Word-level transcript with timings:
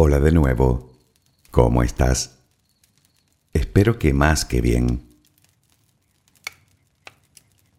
Hola 0.00 0.20
de 0.20 0.30
nuevo. 0.30 0.92
¿Cómo 1.50 1.82
estás? 1.82 2.36
Espero 3.52 3.98
que 3.98 4.12
más 4.12 4.44
que 4.44 4.60
bien. 4.60 5.02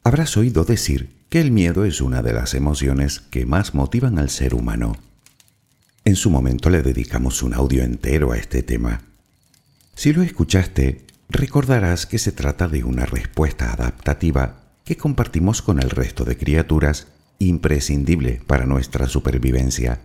Habrás 0.04 0.36
oído 0.36 0.66
decir 0.66 1.16
que 1.30 1.40
el 1.40 1.52
miedo 1.52 1.86
es 1.86 2.02
una 2.02 2.22
de 2.22 2.34
las 2.34 2.56
emociones 2.56 3.22
que 3.22 3.46
más 3.46 3.74
motivan 3.74 4.20
al 4.20 4.30
ser 4.30 4.54
humano. 4.54 4.98
En 6.04 6.18
su 6.18 6.30
momento 6.30 6.70
le 6.70 6.82
dedicamos 6.82 7.42
un 7.42 7.54
audio 7.54 7.84
entero 7.84 8.34
a 8.34 8.38
este 8.38 8.64
tema. 8.64 9.02
Si 9.96 10.12
lo 10.12 10.22
escuchaste, 10.22 11.08
recordarás 11.30 12.06
que 12.06 12.20
se 12.20 12.34
trata 12.34 12.68
de 12.68 12.84
una 12.84 13.06
respuesta 13.06 13.72
adaptativa 13.72 14.74
que 14.84 14.98
compartimos 14.98 15.62
con 15.62 15.82
el 15.82 15.90
resto 15.90 16.26
de 16.26 16.36
criaturas 16.36 17.08
imprescindible 17.38 18.42
para 18.46 18.66
nuestra 18.66 19.08
supervivencia. 19.08 20.02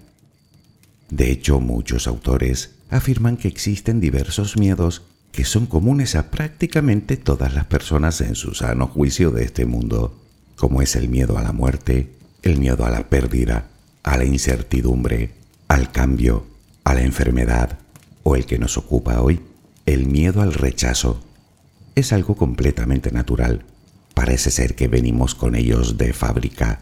De 1.11 1.31
hecho, 1.31 1.61
muchos 1.61 2.07
autores 2.07 2.77
afirman 2.91 3.37
que 3.37 3.49
existen 3.49 4.01
diversos 4.01 4.57
miedos 4.57 5.03
que 5.33 5.45
son 5.45 5.67
comunes 5.67 6.15
a 6.15 6.31
prácticamente 6.31 7.17
todas 7.17 7.55
las 7.55 7.65
personas 7.65 8.21
en 8.21 8.37
su 8.37 8.55
sano 8.55 8.87
juicio 8.87 9.33
de 9.33 9.45
este 9.45 9.67
mundo, 9.67 10.21
como 10.55 10.81
es 10.81 10.95
el 10.95 11.09
miedo 11.09 11.37
a 11.39 11.43
la 11.43 11.53
muerte, 11.53 12.13
el 12.43 12.59
miedo 12.59 12.87
a 12.87 12.91
la 12.91 13.09
pérdida, 13.09 13.67
a 14.05 14.17
la 14.17 14.25
incertidumbre, 14.25 15.33
al 15.67 15.91
cambio, 15.91 16.47
a 16.85 16.95
la 16.95 17.03
enfermedad 17.03 17.79
o 18.23 18.37
el 18.37 18.47
que 18.47 18.59
nos 18.59 18.77
ocupa 18.79 19.21
hoy, 19.21 19.41
el 19.87 20.07
miedo 20.07 20.41
al 20.41 20.55
rechazo. 20.55 21.21
Es 21.95 22.13
algo 22.13 22.37
completamente 22.37 23.11
natural. 23.11 23.65
Parece 24.15 24.51
ser 24.51 24.75
que 24.75 24.89
venimos 24.89 25.35
con 25.35 25.57
ellos 25.57 25.99
de 25.99 26.13
fábrica. 26.13 26.81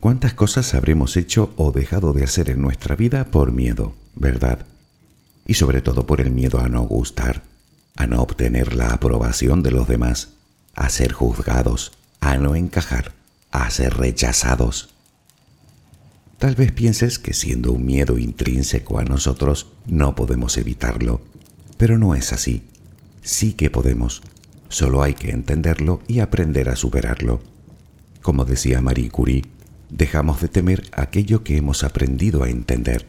¿Cuántas 0.00 0.32
cosas 0.32 0.74
habremos 0.74 1.16
hecho 1.16 1.52
o 1.56 1.72
dejado 1.72 2.12
de 2.12 2.22
hacer 2.22 2.50
en 2.50 2.62
nuestra 2.62 2.94
vida 2.94 3.24
por 3.32 3.50
miedo, 3.50 3.94
verdad? 4.14 4.64
Y 5.44 5.54
sobre 5.54 5.82
todo 5.82 6.06
por 6.06 6.20
el 6.20 6.30
miedo 6.30 6.60
a 6.60 6.68
no 6.68 6.82
gustar, 6.82 7.42
a 7.96 8.06
no 8.06 8.22
obtener 8.22 8.76
la 8.76 8.90
aprobación 8.90 9.64
de 9.64 9.72
los 9.72 9.88
demás, 9.88 10.34
a 10.76 10.88
ser 10.88 11.12
juzgados, 11.12 11.92
a 12.20 12.36
no 12.36 12.54
encajar, 12.54 13.12
a 13.50 13.68
ser 13.70 13.94
rechazados. 13.94 14.90
Tal 16.38 16.54
vez 16.54 16.70
pienses 16.70 17.18
que 17.18 17.34
siendo 17.34 17.72
un 17.72 17.84
miedo 17.84 18.18
intrínseco 18.18 19.00
a 19.00 19.04
nosotros 19.04 19.66
no 19.84 20.14
podemos 20.14 20.56
evitarlo, 20.58 21.22
pero 21.76 21.98
no 21.98 22.14
es 22.14 22.32
así. 22.32 22.62
Sí 23.22 23.54
que 23.54 23.68
podemos, 23.68 24.22
solo 24.68 25.02
hay 25.02 25.14
que 25.14 25.32
entenderlo 25.32 26.02
y 26.06 26.20
aprender 26.20 26.68
a 26.68 26.76
superarlo. 26.76 27.40
Como 28.22 28.44
decía 28.44 28.80
Marie 28.80 29.10
Curie, 29.10 29.42
dejamos 29.90 30.40
de 30.40 30.48
temer 30.48 30.88
aquello 30.92 31.44
que 31.44 31.56
hemos 31.56 31.84
aprendido 31.84 32.42
a 32.42 32.50
entender. 32.50 33.06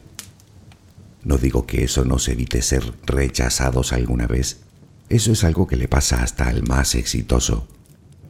No 1.23 1.37
digo 1.37 1.65
que 1.65 1.83
eso 1.83 2.05
nos 2.05 2.27
evite 2.27 2.61
ser 2.61 2.93
rechazados 3.05 3.91
alguna 3.91 4.27
vez, 4.27 4.61
eso 5.09 5.31
es 5.31 5.43
algo 5.43 5.65
que 5.67 5.75
le 5.75 5.87
pasa 5.87 6.21
hasta 6.21 6.47
al 6.47 6.63
más 6.63 6.93
exitoso. 6.93 7.67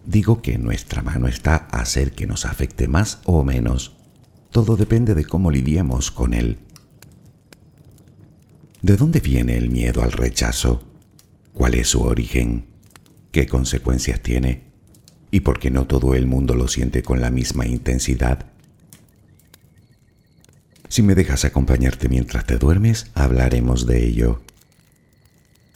Digo 0.06 0.42
que 0.42 0.58
nuestra 0.58 1.02
mano 1.02 1.28
está 1.28 1.56
hacer 1.72 2.14
que 2.14 2.26
nos 2.26 2.46
afecte 2.46 2.88
más 2.88 3.20
o 3.26 3.44
menos. 3.44 3.98
Todo 4.50 4.78
depende 4.78 5.14
de 5.14 5.26
cómo 5.26 5.52
lidiemos 5.52 6.10
con 6.10 6.34
él. 6.34 6.58
¿De 8.82 8.96
dónde 8.96 9.20
viene 9.20 9.58
el 9.58 9.70
miedo 9.70 10.02
al 10.02 10.14
rechazo? 10.14 10.82
¿Cuál 11.54 11.76
es 11.76 11.90
su 11.90 12.02
origen? 12.02 12.66
¿Qué 13.32 13.46
consecuencias 13.46 14.22
tiene? 14.22 14.69
Y 15.32 15.42
porque 15.42 15.72
no 15.72 15.86
todo 15.86 16.16
el 16.16 16.26
mundo 16.26 16.56
lo 16.56 16.68
siente 16.68 17.04
con 17.04 17.22
la 17.22 17.30
misma 17.30 17.66
intensidad. 17.68 18.46
Si 20.90 21.04
me 21.04 21.14
dejas 21.14 21.46
acompañarte 21.46 22.10
mientras 22.10 22.46
te 22.46 22.58
duermes, 22.58 23.12
hablaremos 23.14 23.86
de 23.86 24.06
ello. 24.08 24.42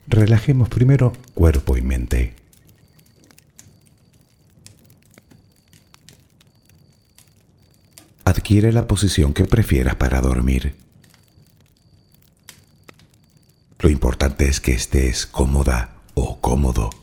Relajemos 0.08 0.70
primero 0.70 1.14
cuerpo 1.36 1.78
y 1.78 1.82
mente. 1.82 2.36
Adquiere 8.26 8.72
la 8.72 8.88
posición 8.88 9.34
que 9.34 9.46
prefieras 9.46 9.96
para 9.96 10.20
dormir. 10.20 10.76
Lo 13.80 13.90
importante 13.90 14.48
es 14.48 14.60
que 14.60 14.74
estés 14.74 15.26
cómoda 15.26 15.98
o 16.16 16.40
cómodo. 16.40 17.03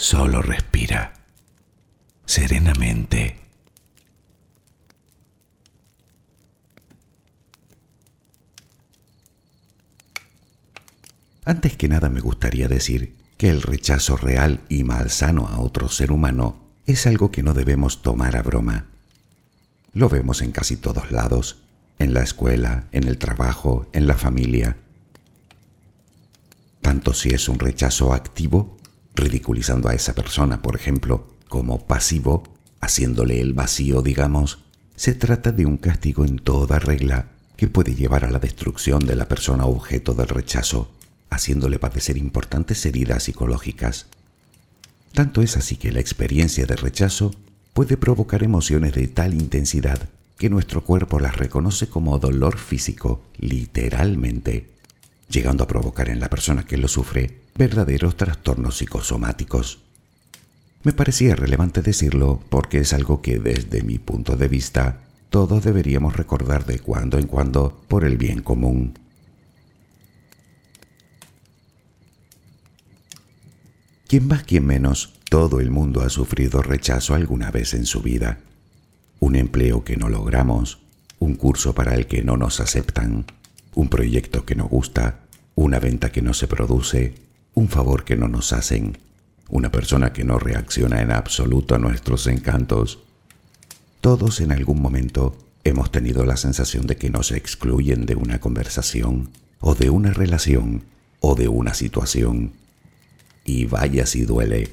Solo 0.00 0.42
respira 0.42 1.12
serenamente. 2.24 3.36
Antes 11.44 11.76
que 11.76 11.88
nada 11.88 12.08
me 12.10 12.20
gustaría 12.20 12.68
decir 12.68 13.16
que 13.36 13.50
el 13.50 13.60
rechazo 13.60 14.16
real 14.16 14.60
y 14.68 14.84
malsano 14.84 15.48
a 15.48 15.58
otro 15.58 15.88
ser 15.88 16.12
humano 16.12 16.60
es 16.86 17.08
algo 17.08 17.32
que 17.32 17.42
no 17.42 17.52
debemos 17.52 18.00
tomar 18.00 18.36
a 18.36 18.42
broma. 18.42 18.86
Lo 19.92 20.08
vemos 20.08 20.42
en 20.42 20.52
casi 20.52 20.76
todos 20.76 21.10
lados, 21.10 21.58
en 21.98 22.14
la 22.14 22.22
escuela, 22.22 22.84
en 22.92 23.08
el 23.08 23.18
trabajo, 23.18 23.88
en 23.92 24.06
la 24.06 24.14
familia. 24.14 24.76
Tanto 26.82 27.14
si 27.14 27.30
es 27.30 27.48
un 27.48 27.58
rechazo 27.58 28.14
activo, 28.14 28.77
ridiculizando 29.18 29.88
a 29.88 29.94
esa 29.94 30.14
persona, 30.14 30.62
por 30.62 30.76
ejemplo, 30.76 31.26
como 31.48 31.86
pasivo, 31.86 32.44
haciéndole 32.80 33.40
el 33.40 33.52
vacío, 33.52 34.02
digamos, 34.02 34.60
se 34.96 35.14
trata 35.14 35.52
de 35.52 35.66
un 35.66 35.76
castigo 35.76 36.24
en 36.24 36.38
toda 36.38 36.78
regla 36.78 37.26
que 37.56 37.68
puede 37.68 37.94
llevar 37.94 38.24
a 38.24 38.30
la 38.30 38.38
destrucción 38.38 39.06
de 39.06 39.16
la 39.16 39.28
persona 39.28 39.66
objeto 39.66 40.14
del 40.14 40.28
rechazo, 40.28 40.90
haciéndole 41.30 41.78
padecer 41.78 42.16
importantes 42.16 42.84
heridas 42.86 43.24
psicológicas. 43.24 44.06
Tanto 45.12 45.42
es 45.42 45.56
así 45.56 45.76
que 45.76 45.92
la 45.92 46.00
experiencia 46.00 46.66
de 46.66 46.76
rechazo 46.76 47.34
puede 47.72 47.96
provocar 47.96 48.42
emociones 48.42 48.94
de 48.94 49.08
tal 49.08 49.34
intensidad 49.34 50.08
que 50.38 50.50
nuestro 50.50 50.84
cuerpo 50.84 51.18
las 51.18 51.36
reconoce 51.36 51.88
como 51.88 52.18
dolor 52.18 52.58
físico, 52.58 53.22
literalmente, 53.38 54.68
llegando 55.28 55.64
a 55.64 55.68
provocar 55.68 56.08
en 56.08 56.20
la 56.20 56.30
persona 56.30 56.64
que 56.64 56.76
lo 56.76 56.86
sufre 56.86 57.40
verdaderos 57.58 58.16
trastornos 58.16 58.76
psicosomáticos. 58.76 59.80
Me 60.84 60.92
parecía 60.92 61.34
relevante 61.34 61.82
decirlo 61.82 62.40
porque 62.48 62.78
es 62.78 62.92
algo 62.92 63.20
que 63.20 63.40
desde 63.40 63.82
mi 63.82 63.98
punto 63.98 64.36
de 64.36 64.46
vista 64.46 65.00
todos 65.28 65.64
deberíamos 65.64 66.16
recordar 66.16 66.64
de 66.66 66.78
cuando 66.78 67.18
en 67.18 67.26
cuando 67.26 67.82
por 67.88 68.04
el 68.04 68.16
bien 68.16 68.42
común. 68.42 68.96
Quien 74.06 74.28
más, 74.28 74.44
quien 74.44 74.64
menos, 74.64 75.14
todo 75.28 75.58
el 75.58 75.70
mundo 75.70 76.02
ha 76.02 76.08
sufrido 76.10 76.62
rechazo 76.62 77.14
alguna 77.14 77.50
vez 77.50 77.74
en 77.74 77.84
su 77.84 78.00
vida. 78.00 78.38
Un 79.18 79.34
empleo 79.34 79.82
que 79.82 79.96
no 79.96 80.08
logramos, 80.08 80.78
un 81.18 81.34
curso 81.34 81.74
para 81.74 81.96
el 81.96 82.06
que 82.06 82.22
no 82.22 82.36
nos 82.36 82.60
aceptan, 82.60 83.26
un 83.74 83.88
proyecto 83.88 84.46
que 84.46 84.54
no 84.54 84.68
gusta, 84.68 85.26
una 85.56 85.80
venta 85.80 86.10
que 86.10 86.22
no 86.22 86.32
se 86.32 86.46
produce, 86.46 87.27
un 87.58 87.68
favor 87.68 88.04
que 88.04 88.16
no 88.16 88.28
nos 88.28 88.52
hacen, 88.52 88.98
una 89.48 89.72
persona 89.72 90.12
que 90.12 90.22
no 90.22 90.38
reacciona 90.38 91.02
en 91.02 91.10
absoluto 91.10 91.74
a 91.74 91.78
nuestros 91.78 92.28
encantos. 92.28 93.00
Todos 94.00 94.40
en 94.40 94.52
algún 94.52 94.80
momento 94.80 95.36
hemos 95.64 95.90
tenido 95.90 96.24
la 96.24 96.36
sensación 96.36 96.86
de 96.86 96.96
que 96.96 97.10
nos 97.10 97.32
excluyen 97.32 98.06
de 98.06 98.14
una 98.14 98.38
conversación 98.38 99.30
o 99.58 99.74
de 99.74 99.90
una 99.90 100.12
relación 100.12 100.84
o 101.18 101.34
de 101.34 101.48
una 101.48 101.74
situación. 101.74 102.52
Y 103.44 103.64
vaya 103.64 104.06
si 104.06 104.24
duele. 104.24 104.70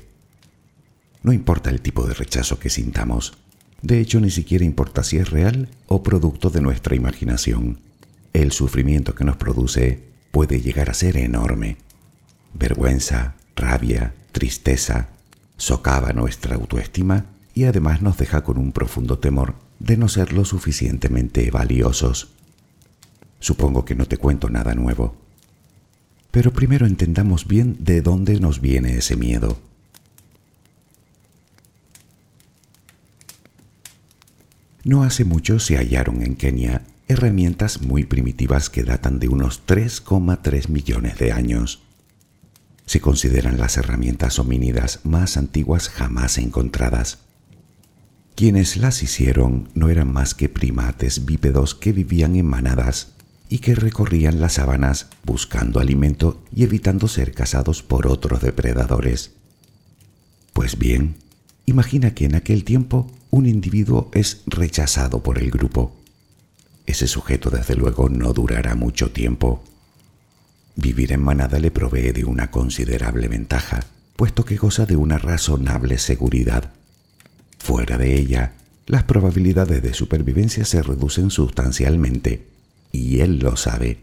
No 1.23 1.33
importa 1.33 1.71
el 1.71 1.81
tipo 1.81 2.05
de 2.05 2.13
rechazo 2.13 2.59
que 2.59 2.69
sintamos. 2.69 3.33
De 3.81 3.99
hecho, 3.99 4.19
ni 4.19 4.29
siquiera 4.29 4.63
importa 4.63 5.03
si 5.03 5.17
es 5.17 5.31
real 5.31 5.69
o 5.87 6.03
producto 6.03 6.51
de 6.51 6.61
nuestra 6.61 6.95
imaginación. 6.95 7.79
El 8.33 8.51
sufrimiento 8.51 9.15
que 9.15 9.23
nos 9.23 9.37
produce 9.37 10.03
puede 10.29 10.61
llegar 10.61 10.91
a 10.91 10.93
ser 10.93 11.17
enorme. 11.17 11.77
Vergüenza, 12.57 13.35
rabia, 13.55 14.15
tristeza, 14.31 15.09
socava 15.57 16.13
nuestra 16.13 16.55
autoestima 16.55 17.25
y 17.53 17.65
además 17.65 18.01
nos 18.01 18.17
deja 18.17 18.43
con 18.43 18.57
un 18.57 18.71
profundo 18.71 19.19
temor 19.19 19.55
de 19.79 19.97
no 19.97 20.07
ser 20.07 20.31
lo 20.31 20.45
suficientemente 20.45 21.51
valiosos. 21.51 22.29
Supongo 23.39 23.83
que 23.83 23.95
no 23.95 24.05
te 24.05 24.17
cuento 24.17 24.49
nada 24.49 24.73
nuevo. 24.73 25.15
Pero 26.31 26.51
primero 26.51 26.85
entendamos 26.85 27.45
bien 27.45 27.77
de 27.79 28.01
dónde 28.01 28.39
nos 28.39 28.61
viene 28.61 28.97
ese 28.97 29.17
miedo. 29.17 29.57
No 34.83 35.03
hace 35.03 35.25
mucho 35.25 35.59
se 35.59 35.77
hallaron 35.77 36.21
en 36.21 36.35
Kenia 36.35 36.83
herramientas 37.07 37.81
muy 37.81 38.05
primitivas 38.05 38.69
que 38.69 38.83
datan 38.83 39.19
de 39.19 39.27
unos 39.27 39.65
3,3 39.65 40.69
millones 40.69 41.17
de 41.17 41.31
años 41.31 41.84
se 42.85 43.01
consideran 43.01 43.57
las 43.57 43.77
herramientas 43.77 44.39
homínidas 44.39 44.99
más 45.03 45.37
antiguas 45.37 45.89
jamás 45.89 46.37
encontradas. 46.37 47.19
Quienes 48.35 48.77
las 48.77 49.01
hicieron 49.01 49.69
no 49.73 49.89
eran 49.89 50.11
más 50.11 50.35
que 50.35 50.49
primates 50.49 51.25
bípedos 51.25 51.73
que 51.73 51.93
vivían 51.93 52.35
en 52.35 52.45
manadas 52.45 53.13
y 53.49 53.59
que 53.59 53.75
recorrían 53.75 54.41
las 54.41 54.53
sabanas 54.53 55.07
buscando 55.23 55.79
alimento 55.79 56.43
y 56.53 56.63
evitando 56.63 57.07
ser 57.07 57.33
cazados 57.33 57.81
por 57.81 58.07
otros 58.07 58.41
depredadores. 58.41 59.31
Pues 60.53 60.77
bien, 60.77 61.15
imagina 61.65 62.13
que 62.13 62.25
en 62.25 62.35
aquel 62.35 62.63
tiempo 62.63 63.11
un 63.29 63.45
individuo 63.45 64.09
es 64.13 64.41
rechazado 64.45 65.23
por 65.23 65.37
el 65.37 65.49
grupo. 65.51 65.95
Ese 66.85 67.07
sujeto 67.07 67.49
desde 67.49 67.75
luego 67.75 68.09
no 68.09 68.33
durará 68.33 68.75
mucho 68.75 69.11
tiempo 69.11 69.63
Vivir 70.75 71.13
en 71.13 71.21
manada 71.21 71.59
le 71.59 71.71
provee 71.71 72.11
de 72.11 72.25
una 72.25 72.51
considerable 72.51 73.27
ventaja, 73.27 73.85
puesto 74.15 74.43
que 74.45 74.57
goza 74.57 74.85
de 74.85 74.95
una 74.95 75.17
razonable 75.17 75.97
seguridad. 75.97 76.73
Fuera 77.59 77.97
de 77.97 78.15
ella, 78.15 78.53
las 78.85 79.03
probabilidades 79.03 79.81
de 79.81 79.93
supervivencia 79.93 80.65
se 80.65 80.83
reducen 80.83 81.31
sustancialmente, 81.31 82.47
y 82.91 83.21
él 83.21 83.39
lo 83.39 83.57
sabe. 83.57 83.99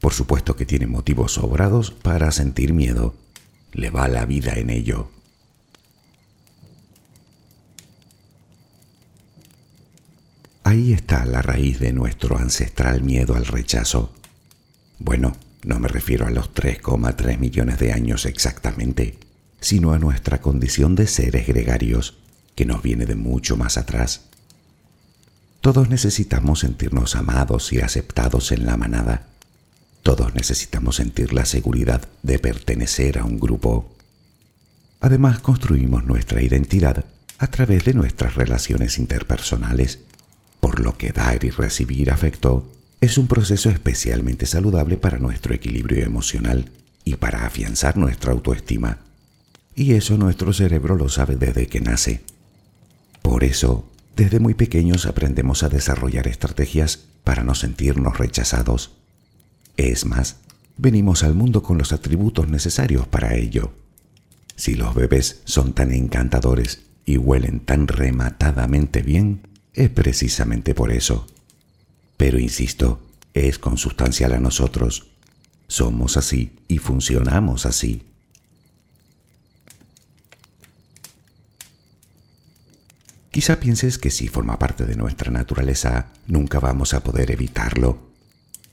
Por 0.00 0.12
supuesto 0.12 0.56
que 0.56 0.66
tiene 0.66 0.86
motivos 0.86 1.32
sobrados 1.32 1.90
para 1.90 2.30
sentir 2.30 2.72
miedo. 2.72 3.14
Le 3.72 3.90
va 3.90 4.08
la 4.08 4.24
vida 4.24 4.54
en 4.54 4.70
ello. 4.70 5.10
Ahí 10.62 10.92
está 10.92 11.24
la 11.24 11.42
raíz 11.42 11.78
de 11.78 11.92
nuestro 11.92 12.38
ancestral 12.38 13.02
miedo 13.02 13.36
al 13.36 13.46
rechazo 13.46 14.12
Bueno, 14.98 15.36
no 15.66 15.80
me 15.80 15.88
refiero 15.88 16.26
a 16.26 16.30
los 16.30 16.54
3,3 16.54 17.38
millones 17.38 17.80
de 17.80 17.92
años 17.92 18.24
exactamente, 18.24 19.18
sino 19.60 19.92
a 19.92 19.98
nuestra 19.98 20.40
condición 20.40 20.94
de 20.94 21.08
seres 21.08 21.48
gregarios, 21.48 22.18
que 22.54 22.64
nos 22.64 22.82
viene 22.82 23.04
de 23.04 23.16
mucho 23.16 23.56
más 23.56 23.76
atrás. 23.76 24.22
Todos 25.60 25.88
necesitamos 25.88 26.60
sentirnos 26.60 27.16
amados 27.16 27.72
y 27.72 27.80
aceptados 27.80 28.52
en 28.52 28.64
la 28.64 28.76
manada. 28.76 29.26
Todos 30.04 30.36
necesitamos 30.36 30.96
sentir 30.96 31.32
la 31.32 31.44
seguridad 31.44 32.08
de 32.22 32.38
pertenecer 32.38 33.18
a 33.18 33.24
un 33.24 33.40
grupo. 33.40 33.92
Además, 35.00 35.40
construimos 35.40 36.04
nuestra 36.04 36.42
identidad 36.42 37.04
a 37.38 37.48
través 37.48 37.84
de 37.84 37.92
nuestras 37.92 38.36
relaciones 38.36 38.98
interpersonales, 38.98 39.98
por 40.60 40.78
lo 40.78 40.96
que 40.96 41.10
dar 41.10 41.44
y 41.44 41.50
recibir 41.50 42.12
afecto 42.12 42.70
es 43.00 43.18
un 43.18 43.26
proceso 43.26 43.70
especialmente 43.70 44.46
saludable 44.46 44.96
para 44.96 45.18
nuestro 45.18 45.54
equilibrio 45.54 46.04
emocional 46.04 46.70
y 47.04 47.16
para 47.16 47.46
afianzar 47.46 47.96
nuestra 47.96 48.32
autoestima. 48.32 48.98
Y 49.74 49.92
eso 49.92 50.16
nuestro 50.16 50.52
cerebro 50.52 50.96
lo 50.96 51.08
sabe 51.08 51.36
desde 51.36 51.66
que 51.66 51.80
nace. 51.80 52.22
Por 53.22 53.44
eso, 53.44 53.88
desde 54.16 54.40
muy 54.40 54.54
pequeños 54.54 55.04
aprendemos 55.04 55.62
a 55.62 55.68
desarrollar 55.68 56.26
estrategias 56.26 57.04
para 57.22 57.44
no 57.44 57.54
sentirnos 57.54 58.16
rechazados. 58.16 58.92
Es 59.76 60.06
más, 60.06 60.36
venimos 60.78 61.22
al 61.22 61.34
mundo 61.34 61.62
con 61.62 61.76
los 61.76 61.92
atributos 61.92 62.48
necesarios 62.48 63.06
para 63.06 63.34
ello. 63.34 63.72
Si 64.56 64.74
los 64.74 64.94
bebés 64.94 65.42
son 65.44 65.74
tan 65.74 65.92
encantadores 65.92 66.80
y 67.04 67.18
huelen 67.18 67.60
tan 67.60 67.88
rematadamente 67.88 69.02
bien, 69.02 69.42
es 69.74 69.90
precisamente 69.90 70.74
por 70.74 70.90
eso. 70.90 71.26
Pero 72.16 72.38
insisto, 72.38 73.00
es 73.34 73.58
consustancial 73.58 74.32
a 74.32 74.40
nosotros. 74.40 75.08
Somos 75.68 76.16
así 76.16 76.52
y 76.68 76.78
funcionamos 76.78 77.66
así. 77.66 78.02
Quizá 83.30 83.60
pienses 83.60 83.98
que 83.98 84.10
si 84.10 84.28
forma 84.28 84.58
parte 84.58 84.86
de 84.86 84.96
nuestra 84.96 85.30
naturaleza, 85.30 86.06
nunca 86.26 86.58
vamos 86.58 86.94
a 86.94 87.02
poder 87.02 87.30
evitarlo. 87.30 87.98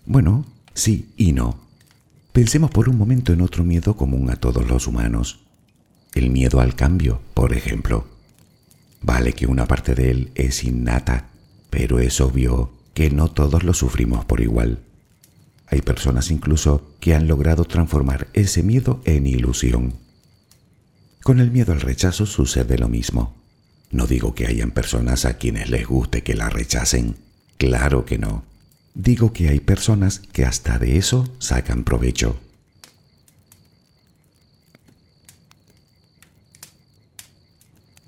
Bueno, 0.05 0.45
sí 0.73 1.11
y 1.17 1.33
no. 1.33 1.59
Pensemos 2.31 2.71
por 2.71 2.87
un 2.87 2.97
momento 2.97 3.33
en 3.33 3.41
otro 3.41 3.65
miedo 3.65 3.97
común 3.97 4.29
a 4.29 4.37
todos 4.37 4.65
los 4.65 4.87
humanos. 4.87 5.41
El 6.13 6.29
miedo 6.29 6.61
al 6.61 6.75
cambio, 6.75 7.21
por 7.33 7.51
ejemplo. 7.51 8.07
Vale 9.01 9.33
que 9.33 9.47
una 9.47 9.67
parte 9.67 9.95
de 9.95 10.11
él 10.11 10.31
es 10.33 10.63
innata, 10.63 11.27
pero 11.69 11.99
es 11.99 12.21
obvio 12.21 12.71
que 12.93 13.09
no 13.09 13.29
todos 13.29 13.63
lo 13.63 13.73
sufrimos 13.73 14.25
por 14.25 14.41
igual. 14.41 14.79
Hay 15.67 15.81
personas 15.81 16.29
incluso 16.29 16.91
que 16.99 17.15
han 17.15 17.27
logrado 17.27 17.65
transformar 17.65 18.27
ese 18.33 18.63
miedo 18.63 19.01
en 19.05 19.25
ilusión. 19.25 19.95
Con 21.23 21.39
el 21.39 21.51
miedo 21.51 21.73
al 21.73 21.81
rechazo 21.81 22.25
sucede 22.25 22.77
lo 22.77 22.89
mismo. 22.89 23.35
No 23.89 24.07
digo 24.07 24.35
que 24.35 24.47
hayan 24.47 24.71
personas 24.71 25.25
a 25.25 25.37
quienes 25.37 25.69
les 25.69 25.87
guste 25.87 26.21
que 26.21 26.35
la 26.35 26.49
rechacen. 26.49 27.15
Claro 27.57 28.05
que 28.05 28.17
no. 28.17 28.43
Digo 28.93 29.33
que 29.33 29.49
hay 29.49 29.59
personas 29.59 30.19
que 30.19 30.45
hasta 30.45 30.77
de 30.77 30.97
eso 30.97 31.27
sacan 31.39 31.83
provecho. 31.83 32.39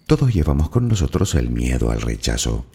Todos 0.06 0.34
llevamos 0.34 0.70
con 0.70 0.88
nosotros 0.88 1.34
el 1.34 1.50
miedo 1.50 1.90
al 1.90 2.02
rechazo 2.02 2.66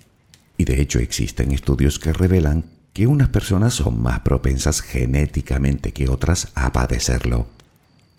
y 0.60 0.64
de 0.66 0.82
hecho 0.82 0.98
existen 0.98 1.52
estudios 1.52 1.98
que 1.98 2.12
revelan 2.12 2.66
que 2.92 3.06
unas 3.06 3.30
personas 3.30 3.72
son 3.72 4.02
más 4.02 4.20
propensas 4.20 4.82
genéticamente 4.82 5.92
que 5.92 6.10
otras 6.10 6.48
a 6.54 6.70
padecerlo. 6.70 7.46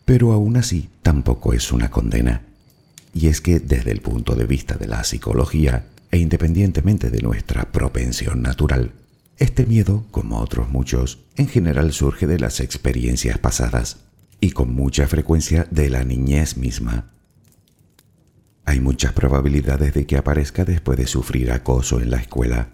Pero 0.06 0.32
aún 0.32 0.58
así 0.58 0.90
tampoco 1.04 1.54
es 1.54 1.72
una 1.72 1.92
condena. 1.92 2.42
Y 3.14 3.28
es 3.28 3.42
que 3.42 3.60
desde 3.60 3.92
el 3.92 4.02
punto 4.02 4.34
de 4.34 4.46
vista 4.46 4.74
de 4.74 4.88
la 4.88 5.04
psicología, 5.04 5.86
e 6.10 6.18
independientemente 6.18 7.12
de 7.12 7.22
nuestra 7.22 7.72
propensión 7.72 8.42
natural, 8.42 8.94
este 9.38 9.68
miedo, 9.68 10.08
como 10.10 10.40
otros 10.40 10.68
muchos, 10.68 11.20
en 11.36 11.48
general 11.48 11.94
surge 11.94 12.26
de 12.26 12.40
las 12.40 12.60
experiencias 12.60 13.38
pasadas 13.38 13.98
y 14.40 14.50
con 14.50 14.74
mucha 14.74 15.08
frecuencia 15.08 15.68
de 15.70 15.92
la 15.92 16.04
niñez 16.04 16.58
misma. 16.58 17.12
Hay 18.66 18.80
muchas 18.80 19.14
probabilidades 19.14 19.94
de 19.94 20.06
que 20.06 20.18
aparezca 20.18 20.66
después 20.66 20.98
de 20.98 21.08
sufrir 21.08 21.52
acoso 21.52 22.00
en 22.00 22.12
la 22.12 22.18
escuela, 22.18 22.70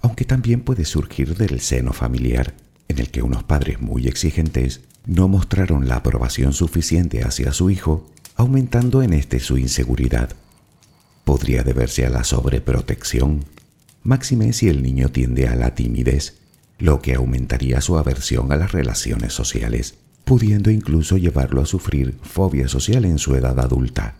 aunque 0.00 0.24
también 0.24 0.60
puede 0.60 0.84
surgir 0.84 1.34
del 1.36 1.60
seno 1.60 1.92
familiar, 1.92 2.54
en 2.88 2.98
el 2.98 3.10
que 3.10 3.22
unos 3.22 3.42
padres 3.42 3.80
muy 3.80 4.06
exigentes 4.06 4.82
no 5.06 5.28
mostraron 5.28 5.88
la 5.88 5.96
aprobación 5.96 6.52
suficiente 6.52 7.24
hacia 7.24 7.52
su 7.52 7.70
hijo, 7.70 8.06
aumentando 8.36 9.02
en 9.02 9.12
este 9.12 9.40
su 9.40 9.58
inseguridad. 9.58 10.30
Podría 11.24 11.62
deberse 11.62 12.04
a 12.04 12.10
la 12.10 12.24
sobreprotección, 12.24 13.44
máxime 14.02 14.52
si 14.52 14.68
el 14.68 14.82
niño 14.82 15.08
tiende 15.08 15.48
a 15.48 15.56
la 15.56 15.74
timidez, 15.74 16.38
lo 16.78 17.00
que 17.00 17.14
aumentaría 17.14 17.80
su 17.80 17.96
aversión 17.96 18.52
a 18.52 18.56
las 18.56 18.72
relaciones 18.72 19.32
sociales, 19.32 19.94
pudiendo 20.24 20.70
incluso 20.70 21.16
llevarlo 21.16 21.62
a 21.62 21.66
sufrir 21.66 22.18
fobia 22.22 22.68
social 22.68 23.04
en 23.04 23.18
su 23.18 23.34
edad 23.34 23.58
adulta. 23.58 24.16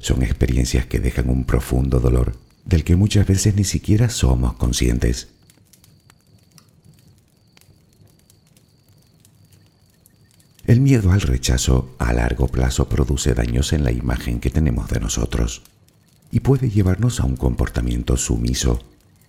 Son 0.00 0.22
experiencias 0.22 0.86
que 0.86 0.98
dejan 0.98 1.28
un 1.28 1.44
profundo 1.44 2.00
dolor 2.00 2.36
del 2.64 2.84
que 2.84 2.96
muchas 2.96 3.26
veces 3.26 3.54
ni 3.54 3.64
siquiera 3.64 4.08
somos 4.08 4.54
conscientes. 4.54 5.28
El 10.66 10.80
miedo 10.80 11.12
al 11.12 11.20
rechazo 11.20 11.94
a 11.98 12.12
largo 12.12 12.48
plazo 12.48 12.88
produce 12.88 13.34
daños 13.34 13.72
en 13.72 13.84
la 13.84 13.92
imagen 13.92 14.40
que 14.40 14.50
tenemos 14.50 14.88
de 14.88 15.00
nosotros 15.00 15.62
y 16.30 16.40
puede 16.40 16.70
llevarnos 16.70 17.20
a 17.20 17.24
un 17.24 17.36
comportamiento 17.36 18.16
sumiso, 18.16 18.80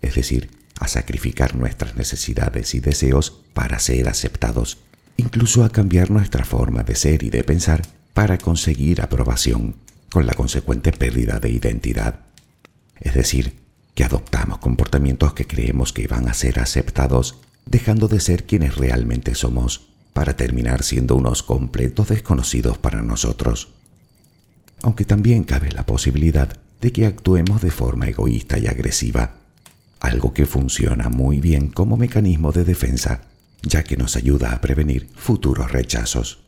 es 0.01 0.15
decir, 0.15 0.51
a 0.79 0.88
sacrificar 0.88 1.55
nuestras 1.55 1.95
necesidades 1.95 2.75
y 2.75 2.79
deseos 2.79 3.41
para 3.53 3.79
ser 3.79 4.07
aceptados, 4.07 4.77
incluso 5.17 5.65
a 5.65 5.69
cambiar 5.69 6.12
nuestra 6.12 6.45
forma 6.45 6.84
de 6.84 6.95
ser 6.95 7.23
y 7.23 7.29
de 7.29 7.43
pensar 7.43 7.81
para 8.13 8.38
conseguir 8.38 9.01
aprobación 9.01 9.75
con 10.12 10.26
la 10.26 10.34
consecuente 10.34 10.91
pérdida 10.91 11.39
de 11.39 11.50
identidad. 11.50 12.19
Es 13.00 13.13
decir, 13.13 13.56
que 13.95 14.04
adoptamos 14.04 14.60
comportamientos 14.60 15.34
que 15.34 15.47
creemos 15.47 15.93
que 15.93 16.08
van 16.08 16.28
a 16.28 16.34
ser 16.34 16.60
aceptados, 16.60 17.39
dejando 17.65 18.08
de 18.08 18.19
ser 18.19 18.45
quienes 18.45 18.76
realmente 18.76 19.36
somos, 19.36 19.88
para 20.13 20.36
terminar 20.36 20.84
siendo 20.84 21.15
unos 21.15 21.43
completos 21.43 22.10
desconocidos 22.10 22.78
para 22.78 23.02
nosotros. 23.02 23.69
Aunque 24.82 25.06
también 25.06 25.43
cabe 25.43 25.71
la 25.71 25.86
posibilidad 25.86 26.58
de 26.82 26.91
que 26.91 27.06
actuemos 27.06 27.62
de 27.62 27.71
forma 27.71 28.08
egoísta 28.08 28.58
y 28.58 28.67
agresiva, 28.67 29.36
algo 30.00 30.34
que 30.34 30.45
funciona 30.45 31.10
muy 31.10 31.39
bien 31.39 31.67
como 31.67 31.95
mecanismo 31.95 32.52
de 32.52 32.65
defensa, 32.65 33.21
ya 33.62 33.84
que 33.84 33.95
nos 33.95 34.15
ayuda 34.15 34.52
a 34.52 34.60
prevenir 34.60 35.08
futuros 35.15 35.71
rechazos. 35.71 36.39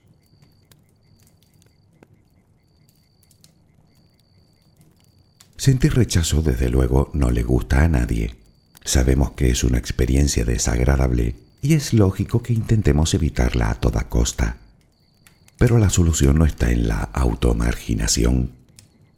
Sentir 5.64 5.94
rechazo 5.94 6.42
desde 6.42 6.68
luego 6.68 7.10
no 7.14 7.32
le 7.32 7.42
gusta 7.42 7.86
a 7.86 7.88
nadie. 7.88 8.36
Sabemos 8.84 9.32
que 9.32 9.50
es 9.50 9.64
una 9.64 9.78
experiencia 9.78 10.44
desagradable 10.44 11.36
y 11.62 11.76
es 11.76 11.94
lógico 11.94 12.44
que 12.44 12.52
intentemos 12.52 13.14
evitarla 13.14 13.70
a 13.70 13.76
toda 13.76 14.10
costa. 14.10 14.58
Pero 15.58 15.78
la 15.78 15.90
solución 15.90 16.38
no 16.38 16.46
está 16.46 16.70
en 16.70 16.90
la 16.90 17.04
automarginación, 17.14 18.52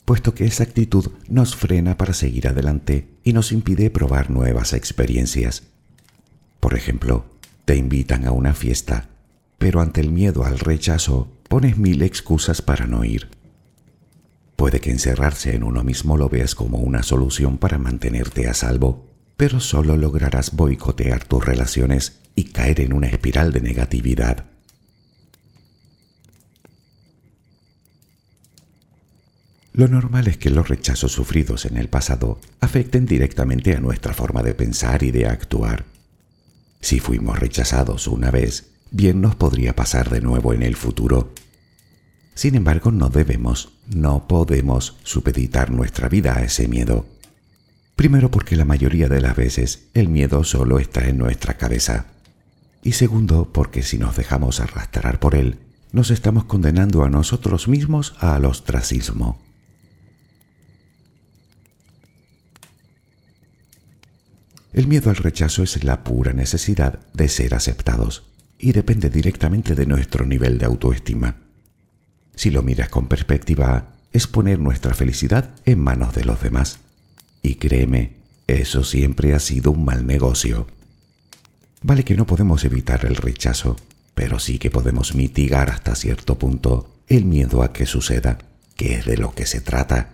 puesto 0.05 0.35
que 0.35 0.45
esa 0.45 0.61
actitud 0.61 1.13
nos 1.27 1.55
frena 1.55 1.97
para 1.97 2.13
seguir 2.13 2.47
adelante 2.47 3.07
y 3.23 3.33
nos 3.33 3.51
impide 3.51 3.89
probar 3.89 4.29
nuevas 4.29 4.73
experiencias. 4.73 5.63
Por 6.59 6.75
ejemplo, 6.75 7.25
te 7.65 7.75
invitan 7.75 8.23
a 8.27 8.31
una 8.31 8.53
fiesta, 8.53 9.09
pero 9.57 9.81
ante 9.81 9.99
el 9.99 10.11
miedo 10.11 10.45
al 10.45 10.59
rechazo 10.59 11.27
pones 11.49 11.79
mil 11.79 12.03
excusas 12.03 12.61
para 12.61 12.85
no 12.85 13.03
ir. 13.03 13.29
Puede 14.55 14.79
que 14.79 14.91
encerrarse 14.91 15.55
en 15.55 15.63
uno 15.63 15.83
mismo 15.83 16.17
lo 16.17 16.29
veas 16.29 16.55
como 16.55 16.77
una 16.77 17.03
solución 17.03 17.57
para 17.57 17.77
mantenerte 17.77 18.47
a 18.47 18.53
salvo, 18.53 19.05
pero 19.37 19.59
solo 19.59 19.97
lograrás 19.97 20.55
boicotear 20.55 21.25
tus 21.25 21.45
relaciones 21.45 22.19
y 22.35 22.45
caer 22.45 22.79
en 22.81 22.93
una 22.93 23.07
espiral 23.07 23.51
de 23.51 23.61
negatividad. 23.61 24.45
Lo 29.73 29.89
normal 29.89 30.29
es 30.29 30.37
que 30.37 30.49
los 30.49 30.69
rechazos 30.69 31.11
sufridos 31.11 31.65
en 31.65 31.75
el 31.75 31.89
pasado 31.89 32.39
afecten 32.61 33.05
directamente 33.05 33.75
a 33.75 33.81
nuestra 33.81 34.13
forma 34.13 34.41
de 34.41 34.53
pensar 34.53 35.03
y 35.03 35.11
de 35.11 35.25
actuar. 35.25 35.83
Si 36.79 37.01
fuimos 37.01 37.39
rechazados 37.39 38.07
una 38.07 38.31
vez, 38.31 38.67
bien 38.91 39.19
nos 39.19 39.35
podría 39.35 39.75
pasar 39.75 40.09
de 40.09 40.21
nuevo 40.21 40.53
en 40.53 40.63
el 40.63 40.77
futuro 40.77 41.33
sin 42.35 42.55
embargo, 42.55 42.91
no 42.91 43.09
debemos, 43.09 43.69
no 43.87 44.27
podemos 44.27 44.97
supeditar 45.03 45.71
nuestra 45.71 46.09
vida 46.09 46.35
a 46.35 46.43
ese 46.43 46.67
miedo. 46.67 47.07
Primero 47.95 48.29
porque 48.29 48.57
la 48.57 48.65
mayoría 48.65 49.07
de 49.07 49.21
las 49.21 49.37
veces 49.37 49.87
el 49.93 50.09
miedo 50.09 50.43
solo 50.43 50.79
está 50.79 51.07
en 51.07 51.17
nuestra 51.17 51.55
cabeza. 51.55 52.07
Y 52.83 52.91
segundo, 52.91 53.51
porque 53.53 53.83
si 53.83 53.97
nos 53.97 54.17
dejamos 54.17 54.59
arrastrar 54.59 55.21
por 55.21 55.33
él, 55.33 55.59
nos 55.93 56.11
estamos 56.11 56.43
condenando 56.43 57.03
a 57.03 57.09
nosotros 57.09 57.69
mismos 57.69 58.15
al 58.19 58.43
ostracismo. 58.43 59.41
El 64.73 64.87
miedo 64.87 65.09
al 65.09 65.15
rechazo 65.15 65.63
es 65.63 65.85
la 65.85 66.03
pura 66.03 66.33
necesidad 66.33 66.99
de 67.13 67.29
ser 67.29 67.55
aceptados 67.55 68.23
y 68.59 68.73
depende 68.73 69.09
directamente 69.09 69.73
de 69.73 69.85
nuestro 69.85 70.25
nivel 70.25 70.57
de 70.57 70.65
autoestima. 70.65 71.44
Si 72.35 72.51
lo 72.51 72.61
miras 72.61 72.89
con 72.89 73.07
perspectiva, 73.07 73.93
es 74.11 74.27
poner 74.27 74.59
nuestra 74.59 74.93
felicidad 74.93 75.51
en 75.65 75.79
manos 75.79 76.13
de 76.13 76.25
los 76.25 76.41
demás. 76.41 76.79
Y 77.41 77.55
créeme, 77.55 78.13
eso 78.47 78.83
siempre 78.83 79.33
ha 79.33 79.39
sido 79.39 79.71
un 79.71 79.85
mal 79.85 80.05
negocio. 80.05 80.67
Vale 81.81 82.03
que 82.03 82.15
no 82.15 82.25
podemos 82.25 82.63
evitar 82.63 83.05
el 83.05 83.15
rechazo, 83.15 83.75
pero 84.13 84.39
sí 84.39 84.57
que 84.59 84.71
podemos 84.71 85.15
mitigar 85.15 85.69
hasta 85.69 85.95
cierto 85.95 86.39
punto 86.39 86.89
el 87.07 87.25
miedo 87.25 87.61
a 87.61 87.73
que 87.73 87.85
suceda, 87.85 88.37
que 88.75 88.95
es 88.95 89.05
de 89.05 89.17
lo 89.17 89.33
que 89.33 89.45
se 89.45 89.61
trata. 89.61 90.13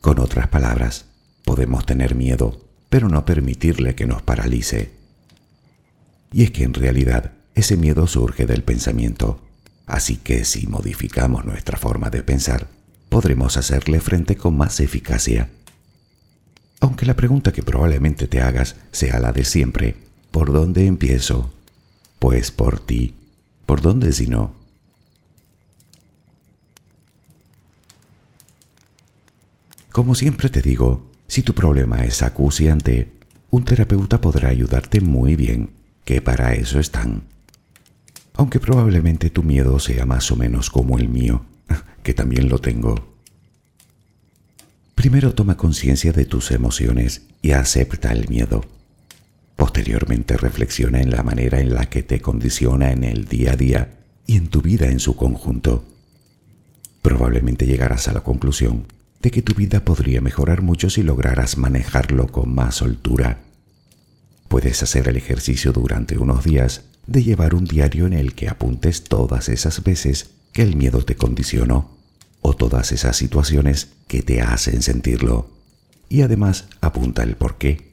Con 0.00 0.18
otras 0.18 0.48
palabras, 0.48 1.06
podemos 1.44 1.86
tener 1.86 2.14
miedo, 2.14 2.60
pero 2.88 3.08
no 3.08 3.24
permitirle 3.24 3.94
que 3.94 4.06
nos 4.06 4.22
paralice. 4.22 4.90
Y 6.32 6.44
es 6.44 6.50
que 6.50 6.64
en 6.64 6.74
realidad 6.74 7.32
ese 7.54 7.76
miedo 7.76 8.06
surge 8.06 8.46
del 8.46 8.62
pensamiento, 8.62 9.40
así 9.88 10.16
que 10.16 10.44
si 10.44 10.66
modificamos 10.66 11.44
nuestra 11.44 11.78
forma 11.78 12.10
de 12.10 12.22
pensar, 12.22 12.68
podremos 13.08 13.56
hacerle 13.56 14.00
frente 14.00 14.36
con 14.36 14.56
más 14.56 14.78
eficacia. 14.80 15.48
Aunque 16.80 17.06
la 17.06 17.16
pregunta 17.16 17.52
que 17.52 17.62
probablemente 17.62 18.28
te 18.28 18.40
hagas 18.40 18.76
sea 18.92 19.18
la 19.18 19.32
de 19.32 19.44
siempre, 19.44 19.96
¿por 20.30 20.52
dónde 20.52 20.86
empiezo? 20.86 21.52
Pues 22.18 22.50
por 22.50 22.78
ti. 22.78 23.14
¿Por 23.66 23.80
dónde 23.80 24.12
si 24.12 24.28
no? 24.28 24.54
Como 29.90 30.14
siempre 30.14 30.48
te 30.48 30.62
digo, 30.62 31.10
si 31.26 31.42
tu 31.42 31.54
problema 31.54 32.04
es 32.04 32.22
acuciante, 32.22 33.10
un 33.50 33.64
terapeuta 33.64 34.20
podrá 34.20 34.50
ayudarte 34.50 35.00
muy 35.00 35.34
bien, 35.34 35.70
que 36.04 36.20
para 36.20 36.54
eso 36.54 36.78
están. 36.78 37.22
Aunque 38.38 38.60
probablemente 38.60 39.30
tu 39.30 39.42
miedo 39.42 39.80
sea 39.80 40.06
más 40.06 40.30
o 40.30 40.36
menos 40.36 40.70
como 40.70 40.96
el 40.96 41.08
mío, 41.08 41.44
que 42.04 42.14
también 42.14 42.48
lo 42.48 42.60
tengo. 42.60 42.94
Primero 44.94 45.34
toma 45.34 45.56
conciencia 45.56 46.12
de 46.12 46.24
tus 46.24 46.52
emociones 46.52 47.22
y 47.42 47.50
acepta 47.50 48.12
el 48.12 48.28
miedo. 48.28 48.64
Posteriormente 49.56 50.36
reflexiona 50.36 51.00
en 51.00 51.10
la 51.10 51.24
manera 51.24 51.58
en 51.58 51.74
la 51.74 51.86
que 51.86 52.04
te 52.04 52.20
condiciona 52.20 52.92
en 52.92 53.02
el 53.02 53.24
día 53.24 53.54
a 53.54 53.56
día 53.56 53.98
y 54.24 54.36
en 54.36 54.46
tu 54.46 54.62
vida 54.62 54.86
en 54.86 55.00
su 55.00 55.16
conjunto. 55.16 55.84
Probablemente 57.02 57.66
llegarás 57.66 58.06
a 58.06 58.12
la 58.12 58.20
conclusión 58.20 58.86
de 59.20 59.32
que 59.32 59.42
tu 59.42 59.54
vida 59.54 59.84
podría 59.84 60.20
mejorar 60.20 60.62
mucho 60.62 60.90
si 60.90 61.02
lograras 61.02 61.58
manejarlo 61.58 62.28
con 62.28 62.54
más 62.54 62.76
soltura. 62.76 63.40
Puedes 64.46 64.80
hacer 64.84 65.08
el 65.08 65.16
ejercicio 65.16 65.72
durante 65.72 66.18
unos 66.18 66.44
días 66.44 66.84
de 67.08 67.24
llevar 67.24 67.54
un 67.54 67.64
diario 67.64 68.06
en 68.06 68.12
el 68.12 68.34
que 68.34 68.48
apuntes 68.48 69.02
todas 69.02 69.48
esas 69.48 69.82
veces 69.82 70.30
que 70.52 70.62
el 70.62 70.76
miedo 70.76 71.04
te 71.04 71.16
condicionó 71.16 71.96
o 72.42 72.54
todas 72.54 72.92
esas 72.92 73.16
situaciones 73.16 73.88
que 74.06 74.22
te 74.22 74.42
hacen 74.42 74.82
sentirlo. 74.82 75.50
Y 76.10 76.20
además 76.20 76.66
apunta 76.82 77.22
el 77.22 77.34
por 77.34 77.56
qué. 77.56 77.92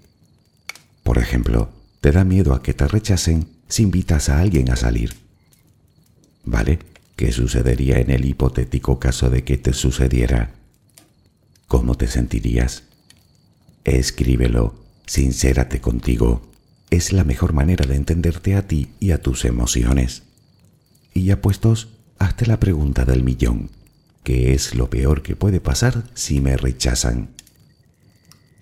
Por 1.04 1.18
ejemplo, 1.18 1.70
te 2.02 2.12
da 2.12 2.26
miedo 2.26 2.54
a 2.54 2.62
que 2.62 2.74
te 2.74 2.88
rechacen 2.88 3.48
si 3.70 3.84
invitas 3.84 4.28
a 4.28 4.40
alguien 4.40 4.70
a 4.70 4.76
salir. 4.76 5.16
¿Vale? 6.44 6.80
¿Qué 7.16 7.32
sucedería 7.32 8.00
en 8.00 8.12
el 8.12 8.26
hipotético 8.26 9.00
caso 9.00 9.30
de 9.30 9.46
que 9.46 9.58
te 9.58 9.72
sucediera? 9.72 10.52
¿Cómo 11.68 11.96
te 11.96 12.08
sentirías? 12.08 12.84
Escríbelo, 13.86 14.76
sincérate 15.06 15.80
contigo. 15.80 16.42
Es 16.90 17.12
la 17.12 17.24
mejor 17.24 17.54
manera 17.54 17.86
de 17.86 17.96
entenderte 17.96 18.56
a 18.56 18.68
ti 18.68 18.90
y 19.00 19.12
a 19.12 19.22
tus 19.22 19.46
emociones. 19.46 20.24
Y 21.14 21.26
ya 21.26 21.42
puestos, 21.42 21.90
hazte 22.20 22.46
la 22.46 22.60
pregunta 22.60 23.06
del 23.06 23.24
millón. 23.24 23.70
¿Qué 24.24 24.54
es 24.54 24.76
lo 24.76 24.90
peor 24.90 25.22
que 25.22 25.36
puede 25.36 25.60
pasar 25.60 26.04
si 26.14 26.42
me 26.42 26.58
rechazan? 26.58 27.30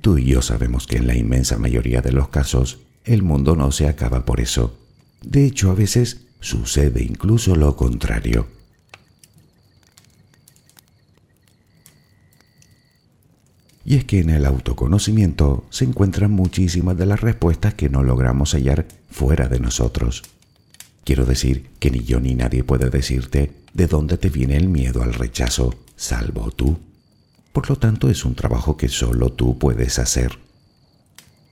Tú 0.02 0.18
y 0.18 0.26
yo 0.26 0.42
sabemos 0.42 0.88
que 0.88 0.98
en 0.98 1.08
la 1.08 1.16
inmensa 1.16 1.58
mayoría 1.58 2.02
de 2.02 2.12
los 2.12 2.28
casos, 2.30 2.80
el 3.06 3.24
mundo 3.24 3.56
no 3.56 3.72
se 3.72 3.88
acaba 3.88 4.26
por 4.26 4.42
eso. 4.42 4.78
De 5.22 5.46
hecho, 5.46 5.72
a 5.72 5.74
veces 5.74 6.22
sucede 6.42 7.04
incluso 7.04 7.56
lo 7.56 7.76
contrario. 7.76 8.48
Y 13.86 13.96
es 13.96 14.06
que 14.06 14.20
en 14.20 14.30
el 14.30 14.46
autoconocimiento 14.46 15.66
se 15.70 15.84
encuentran 15.86 16.32
muchísimas 16.32 16.98
de 16.98 17.06
las 17.06 17.22
respuestas 17.22 17.74
que 17.74 17.90
no 17.90 18.02
logramos 18.02 18.54
hallar 18.54 18.88
fuera 19.10 19.50
de 19.50 19.60
nosotros. 19.60 20.24
Quiero 21.04 21.26
decir 21.26 21.70
que 21.80 21.92
ni 21.92 22.00
yo 22.00 22.22
ni 22.22 22.34
nadie 22.34 22.64
puede 22.64 22.90
decirte 22.90 23.52
de 23.74 23.88
dónde 23.88 24.18
te 24.18 24.30
viene 24.30 24.56
el 24.56 24.70
miedo 24.70 25.04
al 25.04 25.14
rechazo, 25.14 25.76
salvo 25.98 26.52
tú. 26.52 26.80
Por 27.52 27.70
lo 27.70 27.76
tanto, 27.76 28.10
es 28.10 28.24
un 28.24 28.36
trabajo 28.36 28.78
que 28.78 28.88
solo 28.88 29.32
tú 29.32 29.60
puedes 29.60 30.00
hacer. 30.00 30.40